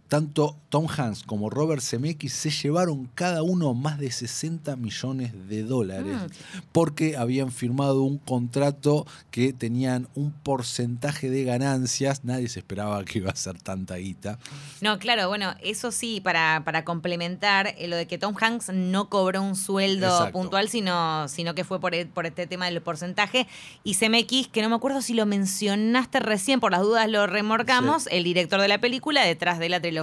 Tanto 0.09 0.57
Tom 0.69 0.87
Hanks 0.89 1.25
como 1.25 1.51
Robert 1.51 1.83
Zemeckis 1.83 2.33
se 2.33 2.51
llevaron 2.51 3.07
cada 3.15 3.43
uno 3.43 3.75
más 3.75 3.99
de 3.99 4.11
60 4.13 4.77
millones 4.77 5.33
de 5.49 5.65
dólares 5.65 6.15
Mm. 6.17 6.61
porque 6.73 7.17
habían 7.17 7.51
firmado 7.51 8.03
un 8.03 8.19
contrato 8.19 9.05
que 9.33 9.53
tenían 9.53 10.07
un 10.15 10.31
porcentaje 10.33 11.29
de 11.29 11.43
ganancias. 11.45 12.25
Nadie 12.25 12.49
se 12.49 12.61
esperaba 12.61 13.05
que 13.05 13.19
iba 13.19 13.31
a 13.33 13.37
ser 13.37 13.61
tanta 13.61 13.97
guita. 13.97 14.39
No, 14.81 14.99
claro, 15.01 15.29
bueno, 15.29 15.55
eso 15.61 15.91
sí, 15.91 16.21
para, 16.21 16.63
para 16.65 16.85
complementar 16.85 17.75
eh, 17.79 17.89
lo 17.89 17.97
de 17.97 18.07
que 18.07 18.17
Tom 18.19 18.35
Hanks 18.41 18.69
no 18.73 19.09
cobró 19.09 19.43
un 19.43 19.57
sueldo 19.57 20.07
Exacto. 20.07 20.33
puntual, 20.39 20.69
sino, 20.69 21.27
sino 21.29 21.55
que 21.57 21.65
fue 21.65 21.81
por, 21.81 21.95
el- 21.97 22.07
por 22.09 22.27
este 22.27 22.47
tema 22.47 22.67
del 22.67 22.81
porcentaje. 22.81 23.49
Y 23.83 23.95
CMX, 23.95 24.49
que 24.49 24.63
no 24.63 24.69
me 24.69 24.77
acuerdo 24.77 25.03
si 25.03 25.15
lo 25.15 25.27
mencionaste 25.27 26.21
recién, 26.21 26.61
por 26.61 26.71
las 26.71 26.83
dudas 26.83 27.09
lo 27.11 27.27
remorcamos, 27.27 28.07
el 28.13 28.23
director 28.25 28.61
de 28.61 28.69
la 28.69 28.79
película 28.81 29.25
detrás 29.25 29.59
de 29.59 29.69
la 29.69 29.81
trilogía 29.81 29.96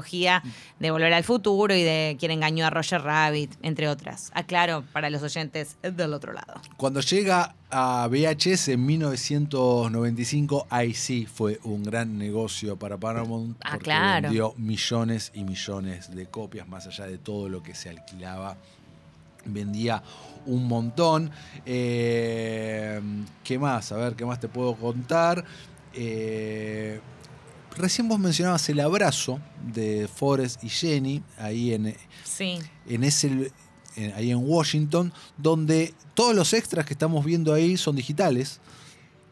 de 0.79 0.91
Volver 0.91 1.13
al 1.13 1.23
Futuro 1.23 1.75
y 1.75 1.83
de 1.83 2.17
Quien 2.19 2.31
engañó 2.31 2.65
a 2.65 2.69
Roger 2.69 3.01
Rabbit, 3.01 3.51
entre 3.61 3.87
otras. 3.87 4.31
Aclaro, 4.33 4.83
para 4.91 5.09
los 5.09 5.21
oyentes 5.21 5.77
del 5.81 6.13
otro 6.13 6.33
lado. 6.33 6.55
Cuando 6.77 7.01
llega 7.01 7.55
a 7.69 8.07
VHS 8.07 8.69
en 8.69 8.85
1995, 8.85 10.67
ahí 10.69 10.93
sí 10.93 11.25
fue 11.25 11.59
un 11.63 11.83
gran 11.83 12.17
negocio 12.17 12.77
para 12.77 12.97
Paramount. 12.97 13.57
Ah, 13.63 13.71
porque 13.71 13.85
claro. 13.85 14.23
Vendió 14.29 14.53
millones 14.57 15.31
y 15.33 15.43
millones 15.43 16.15
de 16.15 16.25
copias, 16.27 16.67
más 16.67 16.87
allá 16.87 17.05
de 17.05 17.17
todo 17.17 17.49
lo 17.49 17.61
que 17.61 17.75
se 17.75 17.89
alquilaba. 17.89 18.57
Vendía 19.45 20.01
un 20.45 20.67
montón. 20.67 21.31
Eh, 21.65 23.01
¿Qué 23.43 23.59
más? 23.59 23.91
A 23.91 23.97
ver, 23.97 24.15
¿qué 24.15 24.25
más 24.25 24.39
te 24.39 24.47
puedo 24.47 24.75
contar? 24.75 25.43
Eh, 25.93 26.99
recién 27.77 28.07
vos 28.07 28.19
mencionabas 28.19 28.67
el 28.69 28.79
abrazo 28.79 29.39
de 29.73 30.07
Forrest 30.13 30.63
y 30.63 30.69
Jenny 30.69 31.21
ahí 31.37 31.73
en, 31.73 31.95
Sí. 32.23 32.59
en 32.87 33.03
ese 33.03 33.51
en- 33.95 34.13
ahí 34.15 34.31
en 34.31 34.37
Washington, 34.39 35.13
donde 35.37 35.93
todos 36.15 36.33
los 36.35 36.53
extras 36.53 36.85
que 36.85 36.93
estamos 36.93 37.23
viendo 37.25 37.53
ahí 37.53 37.77
son 37.77 37.95
digitales. 37.95 38.59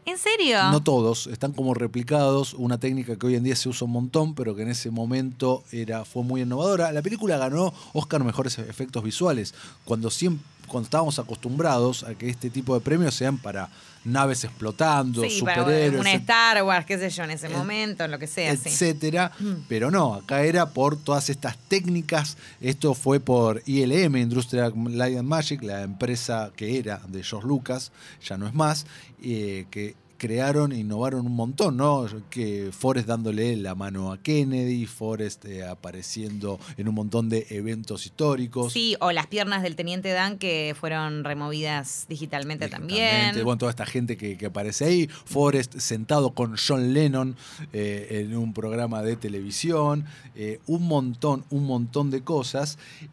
¿En 0.04 0.18
serio? 0.18 0.58
No 0.70 0.82
todos, 0.82 1.28
están 1.28 1.52
como 1.52 1.74
replicados, 1.74 2.54
una 2.54 2.78
técnica 2.78 3.14
que 3.16 3.26
hoy 3.26 3.36
en 3.36 3.44
día 3.44 3.54
se 3.54 3.68
usa 3.68 3.84
un 3.86 3.92
montón, 3.92 4.34
pero 4.34 4.56
que 4.56 4.62
en 4.62 4.68
ese 4.68 4.90
momento 4.90 5.62
era, 5.70 6.04
fue 6.04 6.24
muy 6.24 6.42
innovadora. 6.42 6.90
La 6.90 7.02
película 7.02 7.38
ganó 7.38 7.72
Oscar 7.92 8.24
Mejores 8.24 8.58
Efectos 8.58 9.04
Visuales, 9.04 9.54
cuando, 9.84 10.10
siempre, 10.10 10.44
cuando 10.72 10.86
estábamos 10.86 11.18
acostumbrados 11.18 12.02
a 12.02 12.14
que 12.14 12.30
este 12.30 12.48
tipo 12.50 12.74
de 12.74 12.80
premios 12.80 13.14
sean 13.14 13.36
para 13.38 13.68
naves 14.04 14.42
explotando, 14.42 15.22
sí, 15.22 15.38
superhéroes, 15.38 16.00
una 16.00 16.12
Star 16.14 16.64
Wars, 16.64 16.84
qué 16.86 16.98
sé 16.98 17.08
yo, 17.10 17.22
en 17.24 17.30
ese 17.32 17.46
Et- 17.46 17.52
momento, 17.56 18.08
lo 18.08 18.18
que 18.18 18.26
sea, 18.26 18.56
sí. 18.56 18.62
etcétera. 18.70 19.30
Pero 19.68 19.90
no, 19.92 20.14
acá 20.14 20.42
era 20.42 20.70
por 20.70 20.96
todas 20.96 21.28
estas 21.30 21.56
técnicas. 21.68 22.36
Esto 22.60 22.94
fue 22.94 23.20
por 23.20 23.62
ILM, 23.66 24.16
Industrial 24.16 24.72
Light 24.88 25.18
and 25.18 25.28
Magic, 25.28 25.62
la 25.62 25.82
empresa 25.82 26.50
que 26.56 26.78
era 26.78 27.00
de 27.06 27.22
George 27.22 27.46
Lucas, 27.46 27.92
ya 28.26 28.36
no 28.38 28.46
es 28.48 28.54
más, 28.54 28.86
eh, 29.22 29.66
que 29.70 29.94
crearon 30.22 30.70
e 30.70 30.78
innovaron 30.78 31.26
un 31.26 31.34
montón, 31.34 31.76
¿no? 31.78 32.06
Que 32.30 32.70
Forrest 32.70 33.08
dándole 33.08 33.56
la 33.56 33.74
mano 33.74 34.12
a 34.12 34.18
Kennedy, 34.22 34.86
Forrest 34.86 35.44
eh, 35.46 35.66
apareciendo 35.66 36.60
en 36.76 36.86
un 36.86 36.94
montón 36.94 37.28
de 37.28 37.44
eventos 37.50 38.06
históricos. 38.06 38.72
Sí, 38.72 38.94
o 39.00 39.10
las 39.10 39.26
piernas 39.26 39.64
del 39.64 39.74
teniente 39.74 40.10
Dan 40.10 40.38
que 40.38 40.76
fueron 40.78 41.24
removidas 41.24 42.06
digitalmente, 42.08 42.66
Digitalmente. 42.66 43.02
también. 43.02 43.44
Bueno, 43.44 43.58
toda 43.58 43.70
esta 43.70 43.84
gente 43.84 44.16
que, 44.16 44.38
que 44.38 44.46
aparece 44.46 44.84
ahí. 44.84 45.08
Forrest 45.24 45.76
sentado 45.78 46.30
con 46.30 46.54
John 46.56 46.94
Lennon 46.94 47.34
eh, 47.72 48.24
en 48.24 48.36
un 48.36 48.54
programa 48.54 49.02
de 49.02 49.16
televisión. 49.16 50.04
eh, 50.36 50.60
un 50.68 50.86
montón, 50.86 51.44
un 51.50 51.66
montón 51.66 52.12
de 52.12 52.22
cosas. 52.22 52.78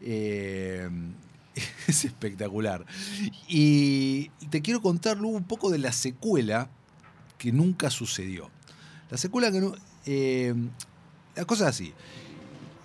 es 1.88 2.04
espectacular. 2.04 2.86
Y 3.48 4.28
te 4.48 4.62
quiero 4.62 4.80
contar 4.80 5.16
luego 5.16 5.36
un 5.36 5.42
poco 5.42 5.70
de 5.70 5.78
la 5.78 5.90
secuela 5.90 6.70
que 7.40 7.50
nunca 7.52 7.88
sucedió. 7.88 8.50
La 9.10 9.16
secuela 9.16 9.50
que 9.50 9.60
no. 9.62 9.72
eh, 10.04 10.54
la 11.34 11.44
cosa 11.46 11.64
es 11.64 11.70
así. 11.70 11.92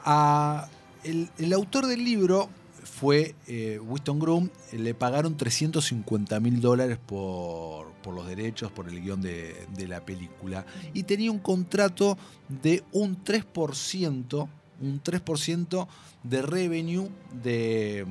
A- 0.05 0.69
el, 1.03 1.29
el 1.37 1.53
autor 1.53 1.85
del 1.85 2.03
libro 2.03 2.49
fue 2.83 3.35
eh, 3.47 3.79
Winston 3.79 4.17
Groom, 4.17 4.49
le 4.71 4.93
pagaron 4.93 5.35
350 5.37 6.39
mil 6.39 6.61
dólares 6.61 6.97
por, 7.05 7.91
por 8.01 8.15
los 8.15 8.25
derechos, 8.27 8.71
por 8.71 8.87
el 8.87 9.01
guion 9.01 9.21
de, 9.21 9.67
de 9.75 9.87
la 9.87 10.03
película, 10.05 10.65
y 10.93 11.03
tenía 11.03 11.31
un 11.31 11.39
contrato 11.39 12.17
de 12.47 12.83
un 12.93 13.23
3%, 13.23 14.47
un 14.81 15.03
3% 15.03 15.87
de 16.23 16.41
revenue 16.41 17.09
de, 17.43 18.05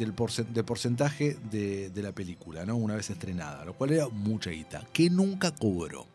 del 0.00 0.16
porcen- 0.16 0.48
de 0.48 0.64
porcentaje 0.64 1.36
de, 1.50 1.90
de 1.90 2.02
la 2.02 2.12
película, 2.12 2.64
¿no? 2.64 2.74
una 2.76 2.94
vez 2.94 3.10
estrenada, 3.10 3.66
lo 3.66 3.74
cual 3.74 3.92
era 3.92 4.08
mucha 4.08 4.50
guita, 4.50 4.86
que 4.94 5.10
nunca 5.10 5.54
cobró. 5.54 6.06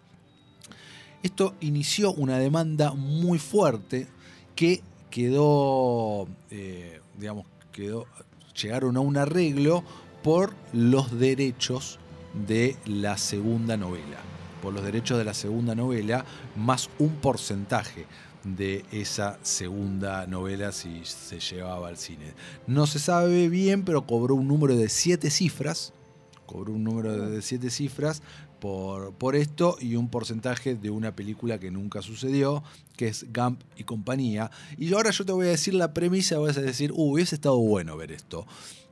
Esto 1.22 1.54
inició 1.62 2.12
una 2.14 2.40
demanda 2.40 2.94
muy 2.94 3.38
fuerte 3.38 4.08
que 4.56 4.82
quedó, 5.12 6.28
eh, 6.50 7.00
digamos, 7.20 7.46
quedó, 7.72 8.06
llegaron 8.60 8.98
a 8.98 9.02
un 9.02 9.18
arreglo 9.18 9.84
por 10.24 10.56
los 10.74 11.18
derechos 11.20 12.00
de 12.48 12.78
la 12.86 13.18
segunda 13.18 13.78
novela, 13.78 14.18
por 14.64 14.74
los 14.74 14.84
derechos 14.84 15.20
de 15.20 15.26
la 15.26 15.36
segunda 15.36 15.76
novela, 15.76 16.26
más 16.56 16.90
un 16.98 17.16
porcentaje 17.18 18.08
de 18.46 18.86
esa 18.92 19.40
segunda 19.42 20.28
novela 20.28 20.72
si 20.72 21.02
se 21.04 21.40
llevaba 21.40 21.88
al 21.88 21.98
cine. 21.98 22.34
No 22.68 22.86
se 22.88 23.00
sabe 23.00 23.50
bien, 23.50 23.84
pero 23.84 24.06
cobró 24.06 24.36
un 24.36 24.48
número 24.48 24.76
de 24.76 24.88
siete 24.88 25.30
cifras, 25.32 25.94
cobró 26.46 26.74
un 26.74 26.84
número 26.84 27.30
de 27.30 27.42
siete 27.42 27.70
cifras 27.72 28.22
por, 28.60 29.14
por 29.14 29.36
esto 29.36 29.78
y 29.82 29.96
un 29.96 30.10
porcentaje 30.10 30.76
de 30.76 30.90
una 30.92 31.16
película 31.16 31.60
que 31.60 31.72
nunca 31.72 32.02
sucedió, 32.02 32.64
que 32.96 33.08
es 33.08 33.26
Gump 33.34 33.62
y 33.78 33.84
compañía. 33.84 34.52
Y 34.78 34.94
ahora 34.94 35.10
yo 35.12 35.26
te 35.26 35.32
voy 35.32 35.48
a 35.48 35.50
decir 35.50 35.74
la 35.74 35.94
premisa, 35.94 36.38
vas 36.38 36.58
a 36.58 36.62
decir, 36.62 36.92
uh, 36.92 36.96
hubiese 37.14 37.36
estado 37.36 37.58
bueno 37.58 37.98
ver 37.98 38.12
esto. 38.12 38.46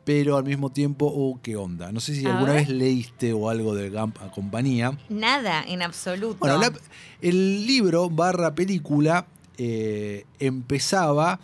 Pero 0.03 0.35
al 0.35 0.43
mismo 0.43 0.69
tiempo, 0.69 1.05
uh, 1.07 1.39
qué 1.41 1.55
onda. 1.55 1.91
No 1.93 2.01
sé 2.01 2.13
si 2.13 2.25
A 2.25 2.33
alguna 2.33 2.53
ver. 2.53 2.67
vez 2.67 2.75
leíste 2.75 3.31
o 3.31 3.49
algo 3.49 3.73
de 3.73 3.89
Gump 3.89 4.17
a 4.21 4.29
compañía. 4.31 4.97
Nada, 5.07 5.63
en 5.63 5.81
absoluto. 5.81 6.37
Bueno, 6.39 6.57
la- 6.59 6.73
el 7.21 7.65
libro 7.65 8.09
barra 8.09 8.53
película 8.53 9.25
eh, 9.57 10.25
empezaba 10.39 11.39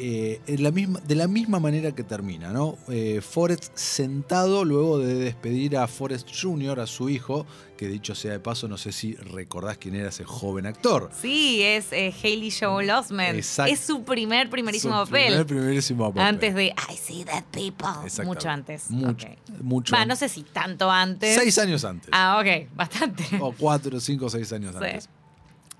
eh, 0.00 0.40
en 0.46 0.62
la 0.62 0.70
misma, 0.70 1.00
de 1.00 1.16
la 1.16 1.26
misma 1.26 1.58
manera 1.58 1.90
que 1.92 2.04
termina, 2.04 2.52
¿no? 2.52 2.78
Eh, 2.88 3.20
Forrest 3.20 3.76
sentado 3.76 4.64
luego 4.64 5.00
de 5.00 5.14
despedir 5.14 5.76
a 5.76 5.88
Forrest 5.88 6.28
Jr., 6.40 6.78
a 6.78 6.86
su 6.86 7.08
hijo, 7.08 7.46
que 7.76 7.88
dicho 7.88 8.14
sea 8.14 8.30
de 8.30 8.38
paso, 8.38 8.68
no 8.68 8.76
sé 8.78 8.92
si 8.92 9.14
recordás 9.16 9.76
quién 9.78 9.96
era 9.96 10.10
ese 10.10 10.22
joven 10.22 10.66
actor. 10.66 11.10
Sí, 11.20 11.62
es 11.64 11.92
eh, 11.92 12.14
Hailey 12.22 12.52
Joel 12.52 12.88
Osment. 12.90 13.38
Es 13.40 13.80
su 13.80 14.04
primer, 14.04 14.48
primerísimo 14.48 15.00
Su 15.04 15.10
papel. 15.10 15.26
primer, 15.30 15.46
primerísimo 15.46 16.06
papel. 16.10 16.22
Antes 16.22 16.54
de 16.54 16.66
I 16.66 16.96
See 16.96 17.24
That 17.24 17.46
People. 17.50 18.24
Mucho 18.24 18.48
antes. 18.50 18.90
Mucho, 18.90 19.96
Va, 19.96 20.04
no 20.06 20.14
sé 20.14 20.28
si 20.28 20.44
tanto 20.44 20.88
antes. 20.88 21.34
Seis 21.36 21.58
años 21.58 21.84
antes. 21.84 22.08
Ah, 22.12 22.40
ok, 22.40 22.68
bastante. 22.76 23.24
o 23.40 23.50
cuatro, 23.50 23.98
cinco, 23.98 24.30
seis 24.30 24.52
años 24.52 24.76
Sí. 24.78 24.84
antes. 24.84 25.08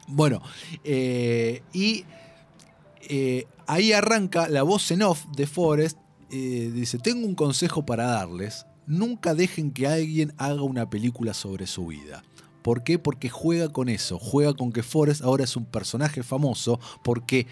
Bueno, 0.09 0.43
eh, 0.85 1.63
y 1.73 2.05
eh, 3.03 3.47
ahí 3.67 3.93
arranca 3.93 4.49
la 4.49 4.63
voz 4.63 4.91
en 4.91 5.03
off 5.03 5.25
de 5.37 5.47
Forrest. 5.47 5.99
eh, 6.31 6.71
dice, 6.75 6.99
tengo 6.99 7.27
un 7.27 7.35
consejo 7.35 7.87
para 7.87 8.07
darles. 8.07 8.67
Nunca 8.87 9.35
dejen 9.35 9.71
que 9.71 9.87
alguien 9.87 10.33
haga 10.39 10.63
una 10.63 10.89
película 10.89 11.35
sobre 11.35 11.67
su 11.67 11.87
vida. 11.87 12.23
¿Por 12.63 12.83
qué? 12.83 12.99
Porque 12.99 13.29
juega 13.31 13.71
con 13.71 13.89
eso, 13.89 14.19
juega 14.19 14.53
con 14.53 14.73
que 14.73 14.83
Forrest 14.83 15.23
ahora 15.23 15.45
es 15.45 15.57
un 15.57 15.65
personaje 15.65 16.23
famoso 16.23 16.81
porque 17.03 17.47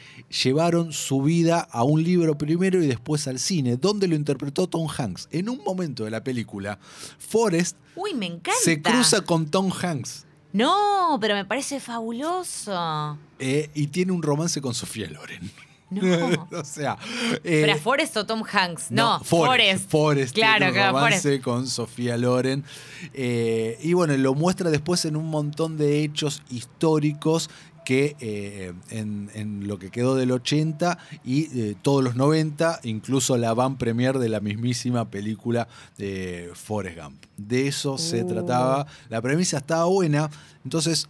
llevaron 0.45 0.93
su 0.93 1.23
vida 1.23 1.61
a 1.61 1.85
un 1.85 2.03
libro 2.03 2.37
primero 2.37 2.83
y 2.83 2.87
después 2.87 3.27
al 3.29 3.39
cine, 3.39 3.77
donde 3.77 4.09
lo 4.09 4.15
interpretó 4.15 4.67
Tom 4.67 4.89
Hanks. 4.89 5.29
En 5.31 5.49
un 5.49 5.63
momento 5.65 6.05
de 6.05 6.11
la 6.11 6.23
película, 6.23 6.79
Forrest 7.19 7.77
Uy, 7.95 8.15
me 8.15 8.27
encanta. 8.27 8.61
se 8.63 8.83
cruza 8.83 9.23
con 9.23 9.47
Tom 9.47 9.71
Hanks. 9.71 10.27
No, 10.53 11.19
pero 11.21 11.35
me 11.35 11.45
parece 11.45 11.81
fabuloso. 11.81 13.19
Eh, 13.38 13.71
y 13.75 13.88
tiene 13.88 14.12
un 14.12 14.23
romance 14.23 14.61
con 14.61 14.75
Sofía 14.75 15.09
Loren. 15.11 15.50
No. 15.90 16.49
o 16.52 16.64
sea, 16.64 16.97
eh, 17.45 17.62
¿Pero 17.64 17.76
Forrest 17.78 18.16
o 18.16 18.26
Tom 18.26 18.43
Hanks? 18.50 18.90
No, 18.90 19.21
Forrest. 19.23 19.88
Forrest 19.90 20.35
Claro, 20.35 20.66
tiene 20.73 20.88
un 20.90 20.99
claro, 20.99 21.43
con 21.43 21.66
Sofía 21.66 22.16
Loren. 22.16 22.64
Eh, 23.14 23.78
y 23.83 23.93
bueno, 23.93 24.16
lo 24.16 24.35
muestra 24.35 24.71
después 24.71 25.05
en 25.05 25.16
un 25.16 25.28
montón 25.31 25.76
de 25.76 26.02
hechos 26.02 26.43
históricos 26.50 27.50
que 27.85 28.16
eh, 28.19 28.73
en, 28.90 29.31
en 29.35 29.69
lo 29.69 29.78
que 29.78 29.90
quedó 29.90 30.16
del 30.16 30.33
80 30.33 30.99
y 31.25 31.45
eh, 31.57 31.76
todos 31.83 32.02
los 32.02 32.16
90, 32.16 32.81
incluso 32.83 33.37
la 33.37 33.55
van 33.55 33.78
premier 33.78 34.19
de 34.19 34.28
la 34.28 34.40
mismísima 34.40 35.09
película 35.09 35.69
de 35.97 36.50
Forrest 36.55 36.99
Gump. 36.99 37.25
De 37.37 37.69
eso 37.69 37.97
se 37.97 38.25
Uh. 38.25 38.26
trataba. 38.28 38.87
La 39.09 39.23
premisa 39.23 39.59
estaba 39.59 39.85
buena. 39.85 40.28
Entonces, 40.64 41.07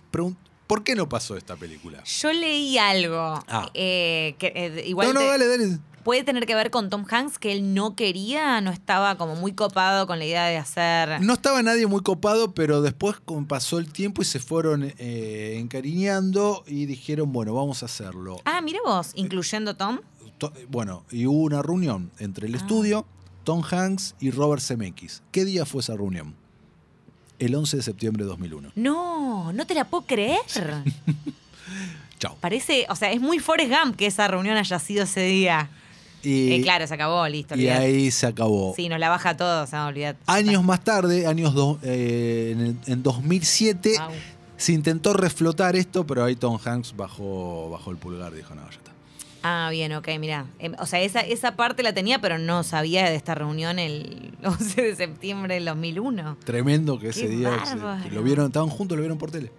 ¿Por 0.67 0.83
qué 0.85 0.95
no 0.95 1.09
pasó 1.09 1.37
esta 1.37 1.57
película? 1.57 2.03
Yo 2.05 2.33
leí 2.33 2.77
algo. 2.79 3.41
Ah. 3.49 3.71
eh, 3.75 4.35
que 4.39 4.53
eh, 4.55 4.85
igual 4.87 5.09
no, 5.09 5.15
no, 5.15 5.21
te- 5.21 5.27
dale, 5.27 5.47
dale. 5.47 5.79
puede 6.03 6.25
tener 6.25 6.45
que 6.47 6.55
ver 6.57 6.71
con 6.71 6.91
Tom 6.91 7.05
Hanks, 7.09 7.39
que 7.39 7.53
él 7.53 7.73
no 7.75 7.95
quería, 7.95 8.61
no 8.61 8.71
estaba 8.73 9.17
como 9.17 9.37
muy 9.37 9.53
copado 9.53 10.07
con 10.09 10.19
la 10.19 10.25
idea 10.25 10.47
de 10.47 10.57
hacer. 10.57 11.21
No 11.21 11.35
estaba 11.35 11.63
nadie 11.63 11.87
muy 11.87 12.03
copado, 12.03 12.53
pero 12.53 12.83
después 12.83 13.17
pasó 13.47 13.79
el 13.79 13.93
tiempo 13.93 14.23
y 14.23 14.25
se 14.25 14.41
fueron 14.41 14.93
eh, 14.99 15.57
encariñando 15.59 16.65
y 16.67 16.87
dijeron, 16.87 17.33
bueno, 17.33 17.55
vamos 17.55 17.83
a 17.83 17.87
hacerlo. 17.87 18.39
Ah, 18.45 18.61
mira 18.61 18.81
vos, 18.85 19.13
incluyendo 19.15 19.77
Tom. 19.77 20.01
To- 20.39 20.53
Bueno, 20.69 21.05
y 21.11 21.27
hubo 21.27 21.43
una 21.45 21.63
reunión 21.63 22.11
entre 22.19 22.47
el 22.49 22.55
Ah. 22.55 22.59
estudio, 22.59 23.07
Tom 23.45 23.63
Hanks 23.71 24.17
y 24.19 24.33
Robert 24.33 24.61
Zemeckis. 24.63 25.23
¿Qué 25.31 25.45
día 25.45 25.65
fue 25.65 25.81
esa 25.81 25.95
reunión? 25.95 26.35
El 27.39 27.55
11 27.55 27.77
de 27.79 27.83
septiembre 27.83 28.25
de 28.25 28.31
2001. 28.31 28.73
No, 28.77 29.53
no 29.53 29.67
te 29.67 29.75
la 29.75 29.85
puedo 29.85 30.05
creer. 30.07 30.41
Chao. 32.19 32.37
Parece, 32.41 32.87
o 32.89 32.97
sea, 32.97 33.13
es 33.13 33.21
muy 33.21 33.39
Forrest 33.39 33.71
Gump 33.71 33.97
que 33.97 34.07
esa 34.07 34.27
reunión 34.29 34.57
haya 34.57 34.79
sido 34.79 35.05
ese 35.05 35.21
día. 35.23 35.69
Y, 36.23 36.55
Eh, 36.55 36.61
claro, 36.63 36.87
se 36.87 36.95
acabó, 36.95 37.29
listo. 37.29 37.55
y 37.55 37.59
olvidate. 37.61 37.85
ahí 37.85 38.11
se 38.11 38.27
acabó. 38.27 38.73
Sí, 38.75 38.89
nos 38.89 38.99
la 38.99 39.11
baja 39.11 39.31
a 39.31 39.37
todos, 39.37 39.75
ah, 39.75 39.87
olvidate. 39.87 40.19
Años 40.27 40.65
más 40.65 40.83
tarde, 40.83 41.27
años 41.27 41.55
do- 41.55 41.79
eh, 41.83 42.51
en, 42.53 42.61
el- 42.61 42.77
en 42.87 43.03
2007, 43.03 43.99
Au. 43.99 44.11
se 44.57 44.73
intentó 44.73 45.13
reflotar 45.13 45.77
esto, 45.77 46.07
pero 46.07 46.25
ahí 46.25 46.35
Tom 46.35 46.59
Hanks 46.65 46.97
bajó, 46.97 47.69
bajó 47.71 47.91
el 47.91 47.99
pulgar 47.99 48.33
y 48.33 48.37
dijo, 48.37 48.55
no, 48.55 48.63
ya 48.71 48.77
está. 48.77 48.93
Ah, 49.43 49.69
bien, 49.71 49.93
ok, 49.93 50.09
mira. 50.19 50.47
o 50.79 50.87
sea, 50.87 51.01
esa, 51.01 51.21
esa 51.21 51.55
parte 51.57 51.83
la 51.83 51.93
tenía, 51.93 52.21
pero 52.21 52.39
no 52.39 52.63
sabía 52.65 53.09
de 53.09 53.15
esta 53.17 53.35
reunión 53.35 53.79
el 53.79 54.33
11 54.45 54.83
de 54.83 54.97
septiembre 54.97 55.55
del 55.55 55.65
2001. 55.67 56.39
Tremendo 56.45 56.99
que 56.99 57.11
ese 57.11 57.23
Qué 57.23 57.29
día 57.29 57.65
se- 57.65 58.09
que 58.09 58.15
lo 58.15 58.23
vieron, 58.23 58.47
estaban 58.47 58.69
juntos, 58.69 58.97
lo 58.97 59.03
vieron 59.03 59.19
por 59.19 59.31
tele. 59.31 59.51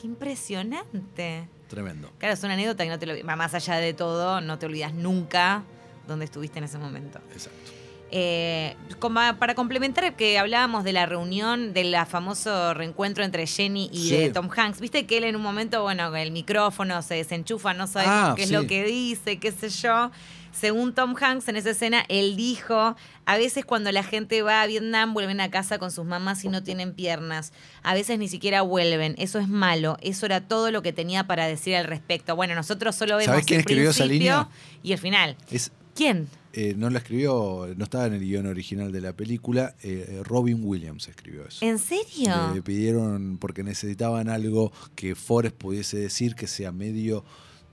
Qué 0.00 0.06
impresionante. 0.06 1.48
Tremendo. 1.68 2.10
Claro, 2.18 2.34
es 2.34 2.42
una 2.42 2.54
anécdota 2.54 2.84
que 2.84 2.90
no 2.90 2.98
te 2.98 3.06
lo 3.06 3.36
más 3.36 3.54
allá 3.54 3.76
de 3.76 3.94
todo, 3.94 4.40
no 4.40 4.58
te 4.58 4.66
olvidas 4.66 4.94
nunca 4.94 5.62
dónde 6.06 6.24
estuviste 6.24 6.58
en 6.58 6.64
ese 6.64 6.78
momento. 6.78 7.20
Exacto. 7.32 7.70
Eh, 8.12 8.76
como 8.98 9.20
para 9.38 9.54
complementar 9.54 10.14
que 10.16 10.38
hablábamos 10.38 10.84
de 10.84 10.92
la 10.92 11.06
reunión, 11.06 11.72
del 11.72 11.94
famoso 12.06 12.74
reencuentro 12.74 13.24
entre 13.24 13.46
Jenny 13.46 13.88
y 13.92 14.08
Sí. 14.08 14.16
de 14.16 14.30
Tom 14.30 14.48
Hanks, 14.54 14.80
viste 14.80 15.06
que 15.06 15.18
él 15.18 15.24
en 15.24 15.36
un 15.36 15.42
momento, 15.42 15.82
bueno, 15.82 16.14
el 16.16 16.32
micrófono 16.32 17.00
se 17.02 17.14
desenchufa, 17.14 17.72
no 17.74 17.86
sabemos 17.86 18.14
Ah, 18.30 18.32
qué 18.36 18.42
es 18.42 18.50
lo 18.50 18.66
que 18.66 18.84
dice, 18.84 19.38
qué 19.38 19.52
sé 19.52 19.68
yo. 19.68 20.10
Según 20.52 20.92
Tom 20.94 21.14
Hanks 21.18 21.46
en 21.48 21.54
esa 21.56 21.70
escena, 21.70 22.04
él 22.08 22.34
dijo, 22.34 22.96
a 23.24 23.38
veces 23.38 23.64
cuando 23.64 23.92
la 23.92 24.02
gente 24.02 24.42
va 24.42 24.62
a 24.62 24.66
Vietnam 24.66 25.14
vuelven 25.14 25.40
a 25.40 25.48
casa 25.48 25.78
con 25.78 25.92
sus 25.92 26.04
mamás 26.04 26.44
y 26.44 26.48
no 26.48 26.64
tienen 26.64 26.92
piernas. 26.92 27.52
A 27.84 27.94
veces 27.94 28.18
ni 28.18 28.26
siquiera 28.26 28.62
vuelven. 28.62 29.14
Eso 29.18 29.38
es 29.38 29.46
malo. 29.48 29.96
Eso 30.02 30.26
era 30.26 30.40
todo 30.40 30.72
lo 30.72 30.82
que 30.82 30.92
tenía 30.92 31.28
para 31.28 31.46
decir 31.46 31.76
al 31.76 31.84
respecto. 31.84 32.34
Bueno, 32.34 32.56
nosotros 32.56 32.96
solo 32.96 33.12
vemos 33.16 33.26
¿Sabés 33.30 33.46
quién 33.46 33.58
el 33.58 33.60
escribió 33.60 33.90
esa 33.90 34.02
principio 34.04 34.32
línea? 34.38 34.48
y 34.82 34.92
el 34.92 34.98
final. 34.98 35.36
Es, 35.52 35.70
¿Quién? 35.94 36.28
Eh, 36.52 36.74
no 36.76 36.90
la 36.90 36.98
escribió, 36.98 37.68
no 37.76 37.84
estaba 37.84 38.06
en 38.06 38.14
el 38.14 38.20
guion 38.20 38.46
original 38.46 38.92
de 38.92 39.00
la 39.00 39.12
película, 39.12 39.74
eh, 39.82 40.06
eh, 40.08 40.22
Robin 40.24 40.60
Williams 40.62 41.08
escribió 41.08 41.46
eso. 41.46 41.64
¿En 41.64 41.78
serio? 41.78 42.52
Le 42.54 42.62
pidieron, 42.62 43.38
porque 43.38 43.62
necesitaban 43.62 44.28
algo 44.28 44.72
que 44.94 45.14
Forrest 45.14 45.56
pudiese 45.56 45.98
decir 45.98 46.34
que 46.34 46.46
sea 46.46 46.72
medio 46.72 47.24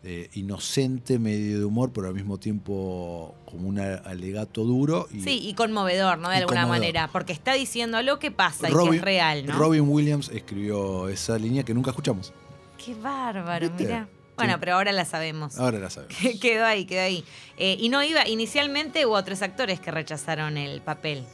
eh, 0.03 0.29
inocente, 0.35 1.17
medio 1.19 1.59
de 1.59 1.65
humor, 1.65 1.91
pero 1.91 2.07
al 2.07 2.13
mismo 2.13 2.37
tiempo 2.37 3.35
como 3.45 3.67
un 3.67 3.79
alegato 3.79 4.63
duro. 4.63 5.07
Y 5.11 5.21
Sí, 5.21 5.39
y 5.41 5.53
conmovedor, 5.53 6.19
¿no? 6.19 6.29
De 6.29 6.37
alguna 6.37 6.61
conmovedor. 6.61 6.79
manera, 6.81 7.09
porque 7.11 7.33
está 7.33 7.53
diciendo 7.53 8.01
lo 8.03 8.19
que 8.19 8.31
pasa 8.31 8.67
y 8.67 8.71
que 8.71 8.77
Robin, 8.77 8.93
es 8.93 9.01
real, 9.01 9.45
¿no? 9.45 9.57
Robin 9.57 9.89
Williams 9.89 10.29
escribió 10.29 11.09
esa 11.09 11.37
línea 11.37 11.63
que 11.63 11.73
nunca 11.73 11.89
escuchamos. 11.89 12.31
Qué 12.77 12.93
bárbaro, 12.95 13.69
mira. 13.77 14.07
Bueno, 14.37 14.59
pero 14.59 14.75
ahora 14.75 14.91
la 14.91 15.03
sabemos. 15.03 15.57
Ahora 15.57 15.79
la 15.79 15.89
sabemos. 15.89 16.15
quedó 16.41 16.65
ahí, 16.65 16.85
quedó 16.85 17.01
ahí. 17.01 17.25
Eh, 17.57 17.75
y 17.79 17.89
no 17.89 18.03
iba, 18.03 18.27
inicialmente 18.27 19.05
hubo 19.05 19.21
tres 19.23 19.41
actores 19.41 19.79
que 19.79 19.91
rechazaron 19.91 20.57
el 20.57 20.81
papel. 20.81 21.25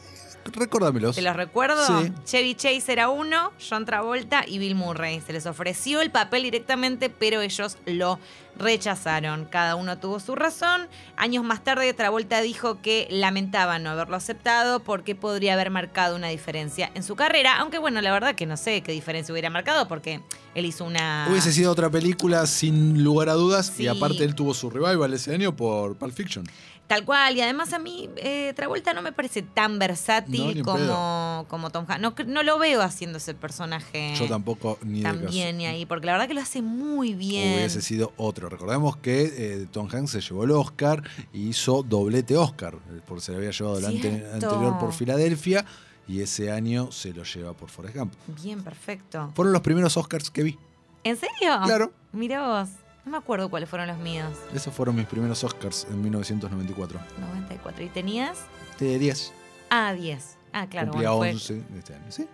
Recordámelos. 0.46 1.16
¿Te 1.16 1.22
los 1.22 1.36
recuerdo? 1.36 1.86
Sí. 2.02 2.12
Chevy 2.26 2.56
Chase 2.56 2.92
era 2.92 3.10
uno, 3.10 3.52
John 3.70 3.86
Travolta 3.86 4.44
y 4.46 4.58
Bill 4.58 4.76
Murray. 4.76 5.22
Se 5.22 5.32
les 5.32 5.46
ofreció 5.46 6.02
el 6.02 6.12
papel 6.12 6.44
directamente, 6.44 7.10
pero 7.10 7.42
ellos 7.42 7.78
lo 7.86 8.20
rechazaron. 8.58 9.46
Cada 9.46 9.76
uno 9.76 9.98
tuvo 10.00 10.20
su 10.20 10.36
razón. 10.36 10.88
Años 11.16 11.44
más 11.44 11.64
tarde, 11.64 11.94
Travolta 11.94 12.42
dijo 12.42 12.82
que 12.82 13.08
lamentaba 13.10 13.80
no 13.80 13.92
haberlo 13.92 14.18
aceptado 14.18 14.82
porque 14.82 15.16
podría 15.16 15.54
haber 15.54 15.70
marcado 15.70 16.16
una 16.16 16.28
diferencia 16.28 16.92
en 16.94 17.04
su 17.04 17.16
carrera. 17.16 17.58
Aunque 17.58 17.78
bueno, 17.78 18.02
la 18.02 18.12
verdad 18.12 18.36
que 18.36 18.46
no 18.46 18.58
sé 18.58 18.82
qué 18.82 18.92
diferencia 18.92 19.32
hubiera 19.32 19.50
marcado 19.50 19.88
porque 19.88 20.22
él 20.56 20.66
hizo 20.66 20.86
una... 20.86 21.28
Hubiese 21.30 21.52
sido 21.52 21.72
otra 21.72 21.90
película 21.90 22.46
sin 22.48 23.04
lugar 23.04 23.30
a 23.30 23.34
dudas 23.34 23.72
Sí. 23.76 23.84
y 23.84 23.88
aparte 23.88 24.24
él 24.24 24.36
tuvo 24.36 24.54
su 24.54 24.70
revival 24.70 25.14
ese 25.14 25.34
año 25.34 25.56
por 25.56 25.96
Pulp 25.96 26.14
Fiction. 26.14 26.46
Tal 26.86 27.06
cual, 27.06 27.38
y 27.38 27.42
además 27.42 27.72
a 27.72 27.80
mí 27.80 28.10
eh, 28.18 28.52
Travolta 28.58 28.94
no 28.94 29.02
me 29.02 29.14
parece 29.14 29.42
tan 29.42 29.80
versátil 29.80 30.62
como, 30.64 31.46
como 31.48 31.70
Tom 31.70 31.86
Hanks. 31.88 32.02
No, 32.02 32.14
no 32.28 32.44
lo 32.44 32.60
veo 32.60 32.82
haciendo 32.82 33.20
ese 33.20 33.34
personaje 33.34 34.14
Yo 34.20 34.28
tampoco 34.28 34.78
ni 34.84 35.02
también 35.02 35.58
ni 35.58 35.66
ahí, 35.66 35.86
porque 35.86 36.06
la 36.08 36.12
verdad 36.12 36.28
que 36.28 36.34
lo 36.34 36.42
hace 36.42 36.62
muy 36.62 37.14
bien. 37.14 37.56
Hubiese 37.56 37.82
sido 37.82 38.12
otro. 38.18 38.50
Recordemos 38.50 38.98
que 38.98 39.22
eh, 39.36 39.68
Tom 39.72 39.88
Hanks 39.92 40.12
se 40.12 40.20
llevó 40.22 40.44
el 40.44 40.52
Oscar 40.52 41.02
y 41.32 41.48
hizo 41.48 41.84
doblete 41.84 42.36
Oscar, 42.36 42.76
eh, 42.76 43.00
porque 43.08 43.22
se 43.24 43.32
le 43.32 43.38
había 43.38 43.52
llevado 43.52 43.80
el 43.80 43.86
ante- 43.86 44.26
anterior 44.34 44.78
por 44.78 44.92
Filadelfia 44.94 45.66
y 46.08 46.22
ese 46.22 46.52
año 46.52 46.92
se 46.92 47.14
lo 47.14 47.24
lleva 47.24 47.54
por 47.54 47.70
Forrest 47.70 47.96
Gump. 47.98 48.14
Bien, 48.42 48.64
perfecto. 48.64 49.32
Fueron 49.36 49.54
los 49.54 49.62
primeros 49.62 49.96
Oscars 49.98 50.30
que 50.30 50.44
vi. 50.44 50.60
¿En 51.04 51.16
serio? 51.18 51.60
Claro. 51.66 51.92
Mira 52.12 52.48
vos. 52.48 52.70
No 53.06 53.12
me 53.12 53.18
acuerdo 53.18 53.50
cuáles 53.50 53.68
fueron 53.70 53.88
los 53.90 53.98
míos. 53.98 54.32
Esos 54.54 54.74
fueron 54.74 54.96
mis 54.96 55.06
primeros 55.08 55.44
Oscars 55.44 55.86
en 55.90 56.02
1994. 56.02 57.00
94. 57.20 57.84
¿Y 57.84 57.90
tenías? 57.90 58.40
De 58.80 58.98
10. 58.98 59.34
Ah, 59.70 59.92
10. 59.94 60.38
Ah, 60.54 60.68
claro. 60.68 60.92
Cumplía 60.92 61.12
bueno, 61.12 61.38
fue- 61.40 61.56
11 61.58 61.74
de 61.74 61.80
este 61.80 61.94
año. 61.96 62.06
¿Sí? 62.12 62.28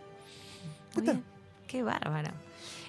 Bien. 1.01 1.23
Qué 1.67 1.81
bárbaro. 1.83 2.29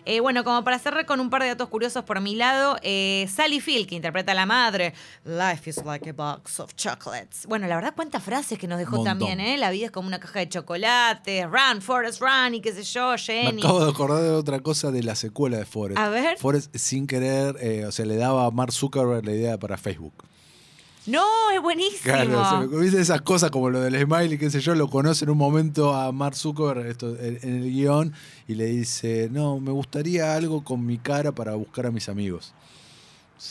Eh, 0.04 0.20
bueno, 0.20 0.44
como 0.44 0.64
para 0.64 0.78
cerrar 0.78 1.06
con 1.06 1.20
un 1.20 1.30
par 1.30 1.42
de 1.42 1.48
datos 1.48 1.68
curiosos 1.68 2.04
por 2.04 2.20
mi 2.20 2.34
lado, 2.34 2.76
eh, 2.82 3.26
Sally 3.32 3.60
Field, 3.60 3.86
que 3.88 3.94
interpreta 3.94 4.32
a 4.32 4.34
la 4.34 4.46
madre, 4.46 4.94
Life 5.24 5.68
is 5.70 5.84
like 5.84 6.08
a 6.08 6.12
box 6.12 6.60
of 6.60 6.74
chocolates. 6.74 7.46
Bueno, 7.46 7.66
la 7.66 7.76
verdad, 7.76 7.92
cuántas 7.94 8.22
frases 8.22 8.58
que 8.58 8.66
nos 8.66 8.78
dejó 8.78 8.96
Montón. 8.96 9.18
también, 9.18 9.40
¿eh? 9.40 9.58
La 9.58 9.70
vida 9.70 9.86
es 9.86 9.90
como 9.92 10.08
una 10.08 10.20
caja 10.20 10.40
de 10.40 10.48
chocolates, 10.48 11.46
run, 11.46 11.82
Forrest, 11.82 12.20
run, 12.20 12.54
y 12.54 12.60
qué 12.60 12.72
sé 12.72 12.82
yo, 12.82 13.12
Me 13.12 13.18
Jenny. 13.18 13.62
acabo 13.62 13.84
de 13.84 13.90
acordar 13.90 14.22
de 14.22 14.30
otra 14.30 14.60
cosa 14.60 14.90
de 14.90 15.02
la 15.02 15.14
secuela 15.14 15.58
de 15.58 15.64
Forrest. 15.66 15.98
A 15.98 16.08
ver. 16.08 16.38
Forrest 16.38 16.74
sin 16.76 17.06
querer, 17.06 17.56
eh, 17.60 17.84
o 17.86 17.92
sea, 17.92 18.06
le 18.06 18.16
daba 18.16 18.46
a 18.46 18.50
Mark 18.50 18.72
Zuckerberg 18.72 19.24
la 19.24 19.32
idea 19.32 19.58
para 19.58 19.76
Facebook. 19.76 20.14
No, 21.10 21.50
es 21.54 21.60
buenísimo. 21.62 22.00
Claro, 22.02 22.44
se 22.62 22.66
me- 22.68 22.80
¿viste 22.82 23.00
esas 23.00 23.20
cosas 23.22 23.50
como 23.50 23.70
lo 23.70 23.80
del 23.80 24.00
smiley, 24.00 24.38
qué 24.38 24.50
sé 24.50 24.60
yo, 24.60 24.74
lo 24.74 24.88
conoce 24.88 25.24
en 25.24 25.30
un 25.30 25.38
momento 25.38 25.94
a 25.94 26.12
Mark 26.12 26.36
Zuckerberg 26.36 26.86
esto, 26.86 27.16
en, 27.18 27.38
en 27.42 27.62
el 27.62 27.70
guion 27.70 28.12
y 28.48 28.54
le 28.54 28.66
dice, 28.66 29.28
no, 29.30 29.58
me 29.60 29.70
gustaría 29.72 30.34
algo 30.34 30.62
con 30.64 30.84
mi 30.84 30.98
cara 30.98 31.32
para 31.32 31.54
buscar 31.54 31.86
a 31.86 31.90
mis 31.90 32.08
amigos. 32.08 32.52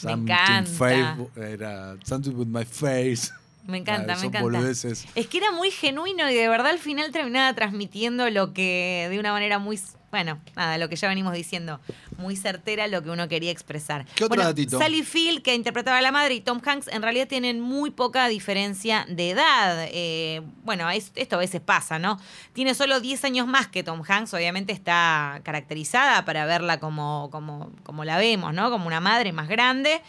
Me 0.03 0.11
encanta. 0.11 0.69
Facebook, 0.71 1.31
era 1.37 1.97
something 2.03 2.33
with 2.35 2.47
my 2.47 2.63
face. 2.65 3.31
Me 3.65 3.77
encanta, 3.77 4.15
me 4.15 4.21
encanta. 4.27 4.41
boludeces. 4.41 5.05
Es 5.15 5.27
que 5.27 5.37
era 5.37 5.51
muy 5.51 5.69
genuino 5.71 6.29
y 6.29 6.33
de 6.33 6.47
verdad 6.49 6.67
al 6.71 6.79
final 6.79 7.11
terminaba 7.11 7.53
transmitiendo 7.53 8.29
lo 8.29 8.51
que 8.53 9.07
de 9.11 9.19
una 9.19 9.31
manera 9.31 9.59
muy, 9.59 9.79
bueno, 10.11 10.39
nada, 10.55 10.79
lo 10.79 10.89
que 10.89 10.95
ya 10.95 11.07
venimos 11.07 11.33
diciendo, 11.33 11.79
muy 12.17 12.35
certera 12.35 12.87
lo 12.87 13.03
que 13.03 13.11
uno 13.11 13.27
quería 13.27 13.51
expresar. 13.51 14.05
¿Qué 14.15 14.23
otro 14.23 14.29
bueno, 14.37 14.43
datito? 14.49 14.79
Sally 14.79 15.03
Field, 15.03 15.43
que 15.43 15.53
interpretaba 15.53 15.99
a 15.99 16.01
la 16.01 16.11
madre, 16.11 16.33
y 16.33 16.41
Tom 16.41 16.61
Hanks 16.65 16.87
en 16.87 17.03
realidad 17.03 17.27
tienen 17.27 17.61
muy 17.61 17.91
poca 17.91 18.27
diferencia 18.27 19.05
de 19.07 19.29
edad. 19.31 19.87
Eh, 19.91 20.41
bueno, 20.63 20.89
es- 20.89 21.11
esto 21.15 21.35
a 21.35 21.39
veces 21.39 21.61
pasa, 21.61 21.99
¿no? 21.99 22.19
Tiene 22.53 22.73
solo 22.73 22.99
10 22.99 23.23
años 23.23 23.45
más 23.45 23.67
que 23.67 23.83
Tom 23.83 24.01
Hanks, 24.07 24.33
obviamente 24.33 24.73
está 24.73 25.41
caracterizada 25.43 26.25
para 26.25 26.45
verla 26.45 26.79
como, 26.79 27.29
como, 27.31 27.71
como 27.83 28.03
la 28.03 28.17
vemos, 28.17 28.51
¿no? 28.53 28.71
Como 28.71 28.87
una 28.87 28.99
madre 28.99 29.31
más 29.31 29.47
grande. 29.47 30.01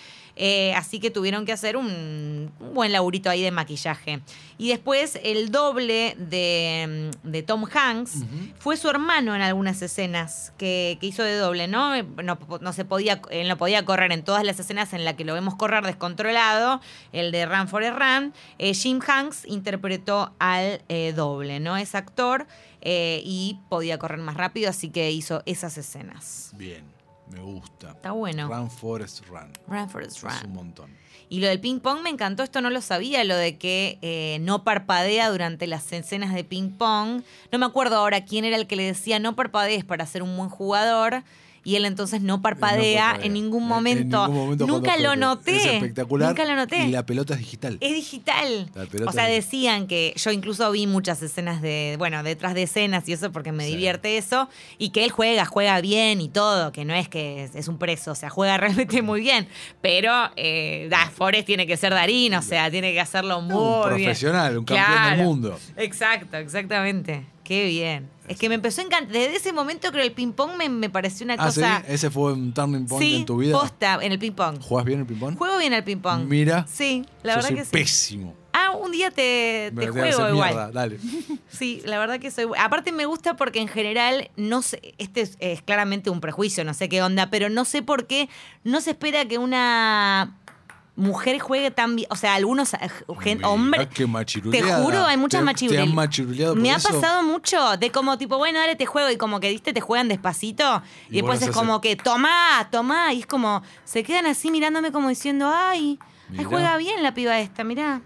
Eh, 0.42 0.72
así 0.74 1.00
que 1.00 1.10
tuvieron 1.10 1.44
que 1.44 1.52
hacer 1.52 1.76
un, 1.76 2.50
un 2.60 2.74
buen 2.74 2.92
laburito 2.92 3.28
ahí 3.28 3.42
de 3.42 3.50
maquillaje. 3.50 4.20
Y 4.56 4.70
después 4.70 5.20
el 5.22 5.50
doble 5.50 6.16
de, 6.18 7.10
de 7.22 7.42
Tom 7.42 7.66
Hanks 7.70 8.24
fue 8.58 8.78
su 8.78 8.88
hermano 8.88 9.36
en 9.36 9.42
algunas 9.42 9.82
escenas 9.82 10.54
que, 10.56 10.96
que 10.98 11.08
hizo 11.08 11.22
de 11.22 11.34
doble, 11.36 11.68
¿no? 11.68 12.02
No, 12.22 12.38
no 12.58 12.72
se 12.72 12.86
podía, 12.86 13.20
él 13.30 13.48
no 13.48 13.58
podía 13.58 13.84
correr 13.84 14.12
en 14.12 14.22
todas 14.24 14.42
las 14.42 14.58
escenas 14.58 14.94
en 14.94 15.04
las 15.04 15.14
que 15.14 15.26
lo 15.26 15.34
vemos 15.34 15.56
correr 15.56 15.84
descontrolado, 15.84 16.80
el 17.12 17.32
de 17.32 17.44
Run 17.44 17.68
for 17.68 17.82
Run. 17.82 18.32
Eh, 18.58 18.72
Jim 18.72 19.00
Hanks 19.06 19.44
interpretó 19.44 20.32
al 20.38 20.80
eh, 20.88 21.12
doble, 21.14 21.60
¿no? 21.60 21.76
Es 21.76 21.94
actor 21.94 22.46
y 22.82 23.58
podía 23.68 23.98
correr 23.98 24.20
más 24.20 24.38
rápido, 24.38 24.70
así 24.70 24.88
que 24.88 25.10
hizo 25.10 25.42
esas 25.44 25.76
escenas. 25.76 26.52
Bien, 26.56 26.82
me 27.30 27.40
gusta. 27.40 27.90
Está 27.90 28.12
bueno. 28.12 28.48
Run 28.48 28.70
Forest 28.70 29.26
Run. 29.28 29.52
Run 29.66 29.88
Forrest 29.88 30.16
Es 30.16 30.22
un 30.22 30.30
Run. 30.30 30.52
montón. 30.52 30.90
Y 31.28 31.40
lo 31.40 31.46
del 31.46 31.60
ping 31.60 31.78
pong 31.78 32.02
me 32.02 32.10
encantó, 32.10 32.42
esto 32.42 32.60
no 32.60 32.70
lo 32.70 32.80
sabía, 32.80 33.22
lo 33.22 33.36
de 33.36 33.56
que 33.56 33.98
eh, 34.02 34.38
no 34.40 34.64
parpadea 34.64 35.30
durante 35.30 35.68
las 35.68 35.92
escenas 35.92 36.34
de 36.34 36.42
ping 36.42 36.70
pong. 36.70 37.22
No 37.52 37.58
me 37.58 37.66
acuerdo 37.66 37.96
ahora 37.96 38.24
quién 38.24 38.44
era 38.44 38.56
el 38.56 38.66
que 38.66 38.74
le 38.74 38.82
decía 38.82 39.20
no 39.20 39.36
parpadees 39.36 39.84
para 39.84 40.06
ser 40.06 40.24
un 40.24 40.36
buen 40.36 40.48
jugador. 40.48 41.22
Y 41.64 41.76
él 41.76 41.84
entonces 41.84 42.22
no 42.22 42.40
parpadea 42.42 43.04
parpadea. 43.10 43.26
en 43.26 43.32
ningún 43.34 43.58
En- 43.58 43.62
en 43.64 43.68
momento. 43.68 44.26
ningún 44.26 44.42
momento 44.42 44.66
Nunca 44.66 44.96
lo 44.96 45.16
noté. 45.16 45.56
Es 45.56 45.64
espectacular. 45.66 46.28
Nunca 46.30 46.44
lo 46.44 46.56
noté. 46.56 46.84
Y 46.84 46.90
la 46.90 47.04
pelota 47.06 47.34
es 47.34 47.40
digital. 47.40 47.76
Es 47.80 47.92
digital. 47.94 48.70
O 49.06 49.12
sea, 49.12 49.28
es- 49.30 49.44
decían 49.44 49.86
que 49.86 50.14
yo 50.16 50.30
incluso 50.30 50.70
vi 50.72 50.86
muchas 50.86 51.22
escenas 51.22 51.60
de, 51.62 51.96
bueno, 51.98 52.22
detrás 52.22 52.54
de 52.54 52.62
escenas 52.62 53.08
y 53.08 53.12
eso 53.12 53.30
porque 53.32 53.52
me 53.52 53.64
Sí. 53.64 53.70
divierte 53.72 54.16
eso. 54.16 54.48
Y 54.78 54.90
que 54.90 55.04
él 55.04 55.10
juega, 55.10 55.44
juega 55.44 55.80
bien 55.80 56.20
y 56.20 56.28
todo, 56.28 56.72
que 56.72 56.84
no 56.84 56.94
es 56.94 57.08
que 57.08 57.44
es, 57.44 57.54
es 57.54 57.68
un 57.68 57.78
preso, 57.78 58.12
o 58.12 58.14
sea, 58.14 58.30
juega 58.30 58.56
realmente 58.96 59.02
muy 59.02 59.20
bien. 59.20 59.46
Pero 59.82 60.12
eh, 60.36 60.86
da, 60.90 61.10
Forrest 61.10 61.46
tiene 61.46 61.66
que 61.66 61.76
ser 61.76 61.92
Darín, 61.92 62.34
o 62.34 62.42
sea, 62.42 62.70
tiene 62.70 62.92
que 62.92 63.00
hacerlo 63.00 63.40
muy 63.42 63.54
un 63.56 63.96
bien. 63.96 64.06
profesional, 64.06 64.58
un 64.58 64.64
campeón 64.64 65.16
del 65.16 65.26
mundo. 65.26 65.58
Exacto, 65.76 66.36
exactamente. 66.36 67.26
Qué 67.50 67.64
bien. 67.64 68.08
Es 68.28 68.38
que 68.38 68.48
me 68.48 68.54
empezó 68.54 68.80
a 68.80 68.84
encantar. 68.84 69.12
Desde 69.12 69.34
ese 69.34 69.52
momento 69.52 69.88
creo 69.90 70.02
que 70.02 70.06
el 70.06 70.12
ping-pong 70.12 70.52
me, 70.56 70.68
me 70.68 70.88
pareció 70.88 71.24
una 71.24 71.34
Ah, 71.34 71.50
sí, 71.50 71.58
cosa. 71.60 71.82
ese 71.88 72.08
fue 72.08 72.32
un 72.34 72.54
turning 72.54 72.86
point 72.86 73.02
Sí, 73.02 73.16
en 73.16 73.24
tu 73.26 73.38
vida. 73.38 73.58
posta, 73.58 73.98
en 74.00 74.12
el 74.12 74.20
ping-pong. 74.20 74.60
¿Jugás 74.62 74.84
bien 74.84 75.00
el 75.00 75.06
ping-pong? 75.06 75.36
Juego 75.36 75.58
bien 75.58 75.74
al 75.74 75.82
ping-pong. 75.82 76.28
Mira. 76.28 76.64
Sí, 76.72 77.04
la 77.24 77.32
Yo 77.32 77.36
verdad 77.38 77.48
soy 77.48 77.56
que 77.56 77.64
sí. 77.64 77.70
pésimo. 77.72 78.36
Ah, 78.52 78.70
un 78.76 78.92
día 78.92 79.10
te, 79.10 79.72
te 79.76 79.88
juego 79.88 80.28
igual. 80.28 80.34
mierda, 80.54 80.70
Dale. 80.70 80.98
Sí, 81.48 81.82
la 81.84 81.98
verdad 81.98 82.20
que 82.20 82.30
soy. 82.30 82.46
Aparte 82.56 82.92
me 82.92 83.04
gusta 83.04 83.34
porque 83.34 83.60
en 83.60 83.66
general 83.66 84.30
no 84.36 84.62
sé, 84.62 84.94
este 84.98 85.22
es, 85.22 85.36
es 85.40 85.60
claramente 85.62 86.08
un 86.10 86.20
prejuicio, 86.20 86.62
no 86.64 86.72
sé 86.72 86.88
qué 86.88 87.02
onda, 87.02 87.30
pero 87.30 87.48
no 87.48 87.64
sé 87.64 87.82
por 87.82 88.06
qué 88.06 88.28
no 88.62 88.80
se 88.80 88.90
espera 88.90 89.24
que 89.26 89.38
una 89.38 90.38
mujer 91.00 91.38
juegue 91.38 91.70
tan 91.70 91.96
bien, 91.96 92.06
o 92.10 92.16
sea, 92.16 92.34
algunos 92.34 92.74
eh, 92.74 92.78
hombres. 93.42 93.88
qué 93.88 94.06
Te 94.50 94.62
juro, 94.62 95.04
hay 95.04 95.16
muchas 95.16 95.42
machiruleadas. 95.42 96.56
Me 96.56 96.70
ha 96.70 96.76
eso? 96.76 96.88
pasado 96.88 97.22
mucho 97.22 97.76
de 97.76 97.90
como 97.90 98.18
tipo, 98.18 98.38
bueno, 98.38 98.60
dale 98.60 98.76
te 98.76 98.86
juego 98.86 99.10
y 99.10 99.16
como 99.16 99.40
que 99.40 99.50
viste, 99.50 99.72
te 99.72 99.80
juegan 99.80 100.08
despacito 100.08 100.82
y, 101.08 101.16
después 101.16 101.42
es 101.42 101.50
como 101.50 101.80
que 101.80 101.96
tomá, 101.96 102.68
tomá 102.70 103.12
y 103.12 103.20
es 103.20 103.26
como 103.26 103.62
se 103.84 104.02
quedan 104.02 104.26
así 104.26 104.50
mirándome 104.50 104.92
como 104.92 105.08
diciendo, 105.08 105.50
ay, 105.52 105.98
ay 106.36 106.44
juega 106.44 106.76
bien 106.76 107.02
la 107.02 107.14
piba 107.14 107.38
esta, 107.40 107.64
mirá. 107.64 108.02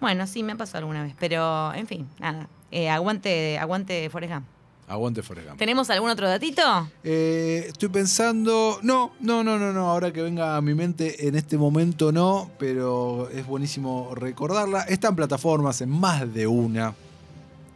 Bueno, 0.00 0.26
sí, 0.26 0.42
me 0.42 0.52
ha 0.52 0.56
pasado 0.56 0.78
alguna 0.78 1.02
vez, 1.02 1.14
pero 1.18 1.72
en 1.74 1.86
fin, 1.86 2.08
nada. 2.18 2.48
Eh, 2.70 2.90
aguante, 2.90 3.58
aguante 3.58 4.08
Forrest 4.10 4.34
Gump. 4.34 4.55
Aguante 4.88 5.22
Forrest 5.22 5.48
Gump. 5.48 5.58
¿Tenemos 5.58 5.90
algún 5.90 6.10
otro 6.10 6.28
datito? 6.28 6.62
Eh, 7.02 7.64
estoy 7.68 7.88
pensando. 7.88 8.78
No, 8.82 9.12
no, 9.20 9.42
no, 9.42 9.58
no, 9.58 9.72
no. 9.72 9.90
Ahora 9.90 10.12
que 10.12 10.22
venga 10.22 10.56
a 10.56 10.60
mi 10.60 10.74
mente, 10.74 11.26
en 11.26 11.34
este 11.34 11.58
momento 11.58 12.12
no, 12.12 12.50
pero 12.58 13.28
es 13.30 13.44
buenísimo 13.46 14.14
recordarla. 14.14 14.82
Está 14.82 15.08
en 15.08 15.16
plataformas, 15.16 15.80
en 15.80 15.90
más 15.90 16.32
de 16.32 16.46
una. 16.46 16.94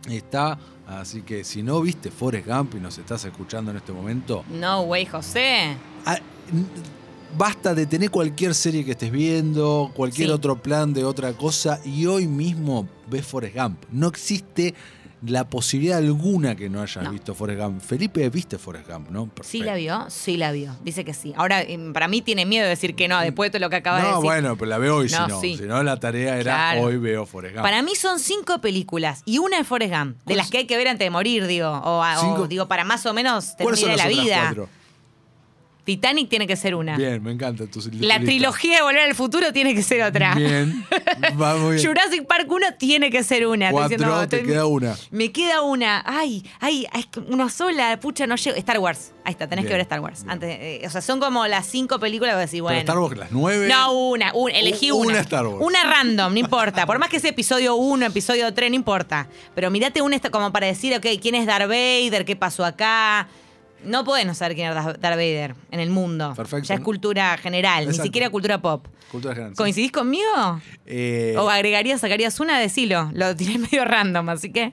Está. 0.09 0.57
Así 0.87 1.23
que 1.23 1.43
si 1.45 1.63
no 1.63 1.81
viste 1.81 2.11
Forrest 2.11 2.47
Gump 2.49 2.75
y 2.77 2.81
nos 2.81 2.97
estás 2.99 3.25
escuchando 3.25 3.71
en 3.71 3.77
este 3.79 3.93
momento, 3.93 4.45
No, 4.49 4.83
güey, 4.83 5.07
José. 5.07 5.77
ah, 6.07 6.19
basta 7.37 7.75
de 7.75 7.87
tener 7.87 8.11
cualquier 8.11 8.55
serie 8.55 8.85
que 8.85 8.93
estés 8.93 9.11
viendo, 9.13 9.93
cualquier 9.95 10.29
Sí. 10.29 10.33
otro 10.35 10.57
plan 10.61 10.93
de 10.93 11.05
otra 11.05 11.33
cosa 11.35 11.81
y 11.85 12.07
hoy 12.07 12.27
mismo 12.27 12.89
ves 13.09 13.25
Forrest 13.27 13.55
Gump. 13.57 13.85
No 13.93 14.09
existe 14.09 14.75
la 15.27 15.45
posibilidad 15.49 15.99
alguna 15.99 16.57
que 16.57 16.69
no 16.71 16.81
hayas 16.83 17.05
No. 17.05 17.11
visto 17.11 17.35
Forrest 17.35 17.61
Gump. 17.61 17.83
Felipe, 17.83 18.29
viste 18.31 18.59
Forrest 18.59 18.89
Gump, 18.91 19.11
¿no? 19.11 19.29
¿Sí 19.43 19.59
la 19.63 19.75
vio? 19.75 20.07
Sí 20.09 20.37
la 20.37 20.51
vio. 20.53 20.75
Dice 20.83 21.05
que 21.05 21.13
sí. 21.15 21.35
Ahora, 21.37 21.61
em, 21.63 21.93
para 21.93 22.09
mí 22.09 22.23
tiene 22.23 22.47
miedo 22.47 22.65
de 22.65 22.71
decir 22.71 22.95
que 22.95 23.07
no, 23.09 23.21
después 23.21 23.49
de 23.53 23.59
todo 23.59 23.67
lo 23.67 23.71
que 23.71 23.77
acaba 23.77 23.99
de 23.99 24.03
No, 24.05 24.09
decir. 24.09 24.23
bueno, 24.25 24.57
pero 24.57 24.71
la 24.71 24.79
veo 24.79 24.97
hoy 24.97 25.09
No, 25.11 25.25
si 25.27 25.31
no. 25.33 25.41
sí. 25.41 25.57
Si 25.59 25.63
no, 25.65 25.83
la 25.83 25.99
tarea 25.99 26.37
era 26.39 26.55
Claro. 26.55 26.83
hoy 26.83 26.97
veo 26.97 27.27
Forrest 27.27 27.55
Gump. 27.55 27.63
Para 27.65 27.83
mí 27.83 27.95
son 27.97 28.19
cinco 28.19 28.61
películas 28.61 29.23
y 29.27 29.39
una 29.39 29.59
es 29.59 29.67
Forrest 29.67 29.93
Gump, 29.95 30.17
de 30.17 30.23
¿Cuáles- 30.25 30.37
las 30.39 30.51
que 30.51 30.59
hay 30.59 30.67
que 30.67 30.77
ver 30.77 30.89
antes 30.89 31.05
de 31.05 31.11
morir, 31.11 31.47
digo. 31.47 31.71
O, 31.71 32.47
digo, 32.49 32.67
para 32.69 32.85
más 32.85 33.05
o 33.07 33.13
menos 33.13 33.55
¿Cuáles 33.59 33.81
son 33.81 33.91
terminar 33.91 33.99
la 34.17 34.23
vida. 34.23 34.41
cuatro? 34.47 34.69
Titanic 35.91 36.29
tiene 36.29 36.47
que 36.47 36.55
ser 36.55 36.75
una. 36.77 36.97
Bien, 36.97 37.21
me 37.23 37.33
encanta 37.33 37.67
tu 37.67 37.81
La 37.81 38.17
lista. 38.17 38.21
trilogía 38.21 38.77
de 38.77 38.83
Volver 38.83 39.01
al 39.09 39.15
Futuro 39.17 39.53
tiene 39.53 39.75
que 39.75 39.83
ser 39.83 40.03
otra. 40.03 40.35
Bien, 40.37 40.85
va 41.41 41.57
muy 41.57 41.75
bien. 41.75 41.87
Jurassic 41.87 42.27
Park 42.27 42.47
1 42.49 42.75
tiene 42.79 43.11
que 43.11 43.25
ser 43.25 43.47
una. 43.47 43.67
Estoy 43.71 43.81
Cuatro, 43.81 43.97
diciendo, 43.99 44.29
te 44.29 44.37
estoy- 44.37 44.49
queda 44.53 44.67
una. 44.67 44.97
Me 45.11 45.33
queda 45.33 45.63
una. 45.63 46.03
Ay, 46.07 46.45
ay, 46.61 46.87
ay, 46.93 47.05
una 47.29 47.49
sola. 47.51 47.99
Pucha, 48.01 48.27
no 48.29 48.37
llego. 48.37 48.57
Star 48.57 48.79
Wars. 48.79 49.13
Ahí 49.25 49.33
está, 49.33 49.49
tenés 49.49 49.65
Bien, 49.65 49.69
que 49.69 49.73
ver 49.75 49.81
Star 49.83 50.01
Wars. 50.01 50.21
bien. 50.23 50.31
Antes, 50.31 50.57
eh, 50.61 50.83
o 50.87 50.91
sea, 50.91 51.01
son 51.01 51.19
como 51.19 51.47
las 51.49 51.67
cinco 51.67 51.99
películas 51.99 52.35
que 52.35 52.41
decís, 52.41 52.53
Pero 52.53 52.63
bueno. 52.65 52.79
Star 52.81 52.99
Wars, 52.99 53.19
las 53.19 53.33
nueve. 53.33 53.67
No, 53.69 53.93
una, 54.11 54.33
un- 54.35 54.51
elegí 54.51 54.91
una. 54.93 55.09
una 55.09 55.21
Star 55.21 55.47
Wars. 55.47 55.59
Una 55.61 55.83
random, 55.85 56.33
no 56.33 56.39
importa. 56.39 56.87
Por 56.87 56.99
más 57.01 57.09
que 57.09 57.19
sea 57.19 57.31
episodio 57.31 57.75
1, 57.75 58.07
episodio 58.07 58.55
3, 58.55 58.71
no 58.71 58.77
importa. 58.77 59.27
Pero 59.57 59.71
mirate 59.71 60.01
una 60.03 60.19
como 60.21 60.53
para 60.53 60.69
decir, 60.69 60.95
ok, 60.97 61.07
¿quién 61.21 61.35
es 61.35 61.47
Darth 61.47 61.69
Vader? 61.69 62.25
¿Qué 62.25 62.37
pasó 62.37 62.65
acá? 62.65 63.27
No 63.85 64.05
podés 64.05 64.27
no 64.27 64.35
saber 64.35 64.55
quién 64.55 64.69
es 64.69 64.75
Darth 64.75 65.01
Vader 65.01 65.55
en 65.71 65.81
el 65.81 65.91
mundo. 65.91 66.35
Perfecto. 66.37 66.69
Ya 66.69 66.75
es 66.75 66.81
cultura 66.81 67.37
general, 67.39 67.85
Exacto. 67.85 68.03
ni 68.03 68.07
siquiera 68.09 68.31
cultura 68.31 68.61
pop. 68.61 68.87
Cultura 69.11 69.35
general. 69.35 69.53
sí. 69.55 69.57
¿Coincidís 69.59 69.93
conmigo? 69.93 70.61
Eh, 70.87 71.35
¿O 71.39 71.49
agregarías, 71.51 72.01
sacarías 72.01 72.39
una? 72.41 72.59
Decilo. 72.61 73.11
Lo 73.15 73.35
tiré 73.35 73.59
medio 73.59 73.85
random, 73.85 74.29
así 74.29 74.53
que. 74.53 74.73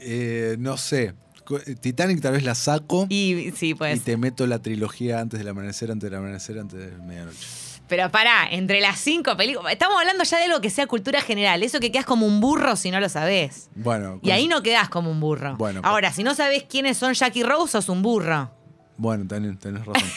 eh, 0.00 0.56
no 0.58 0.76
sé. 0.76 1.14
Co- 1.44 1.58
Titanic 1.58 2.20
tal 2.20 2.32
vez 2.34 2.44
la 2.44 2.54
saco 2.54 3.06
y, 3.08 3.32
Y 3.34 3.50
sí, 3.52 3.74
pues. 3.74 4.02
te 4.04 4.16
meto 4.16 4.46
la 4.46 4.60
trilogía 4.60 5.20
antes 5.20 5.38
del 5.40 5.48
amanecer, 5.48 5.90
antes 5.90 6.10
del 6.10 6.18
amanecer, 6.18 6.58
antes 6.58 6.78
de 6.78 6.90
medianoche. 7.02 7.46
Pero 7.90 8.08
pará, 8.10 8.46
entre 8.50 8.80
las 8.80 9.00
cinco 9.00 9.36
películas. 9.36 9.72
Estamos 9.72 9.98
hablando 9.98 10.22
ya 10.22 10.38
de 10.38 10.44
algo 10.44 10.60
que 10.60 10.70
sea 10.70 10.86
cultura 10.86 11.20
general. 11.20 11.62
Eso 11.64 11.80
que 11.80 11.90
quedas 11.90 12.06
como 12.06 12.24
un 12.24 12.40
burro 12.40 12.76
si 12.76 12.92
no 12.92 13.00
lo 13.00 13.08
sabés. 13.08 13.68
Bueno, 13.74 14.20
Y 14.22 14.30
ahí 14.30 14.46
no 14.46 14.62
quedás 14.62 14.88
como 14.88 15.10
un 15.10 15.18
burro. 15.18 15.56
Bueno, 15.56 15.80
Ahora, 15.82 16.12
si 16.12 16.22
no 16.22 16.34
sabés 16.36 16.62
quiénes 16.62 16.96
son 16.96 17.14
Jackie 17.14 17.42
Rose, 17.42 17.72
sos 17.72 17.88
un 17.88 18.00
burro. 18.00 18.52
Bueno, 18.96 19.26
tenés, 19.26 19.58
tenés 19.58 19.84
razón. 19.84 20.08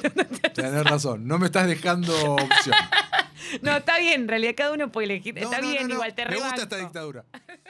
tenés 0.54 0.84
razón. 0.84 1.28
No 1.28 1.38
me 1.38 1.46
estás 1.46 1.66
dejando 1.68 2.34
opción. 2.34 2.74
No, 3.62 3.74
está 3.78 3.98
bien, 3.98 4.22
en 4.22 4.28
realidad 4.28 4.52
cada 4.54 4.72
uno 4.72 4.92
puede 4.92 5.06
elegir. 5.06 5.34
No, 5.34 5.40
está 5.40 5.60
no, 5.62 5.68
bien, 5.70 5.88
no. 5.88 5.94
igual 5.94 6.12
te 6.12 6.24
Me 6.26 6.32
gusta 6.34 6.44
rebanco. 6.50 6.62
esta 6.64 6.76
dictadura. 6.76 7.24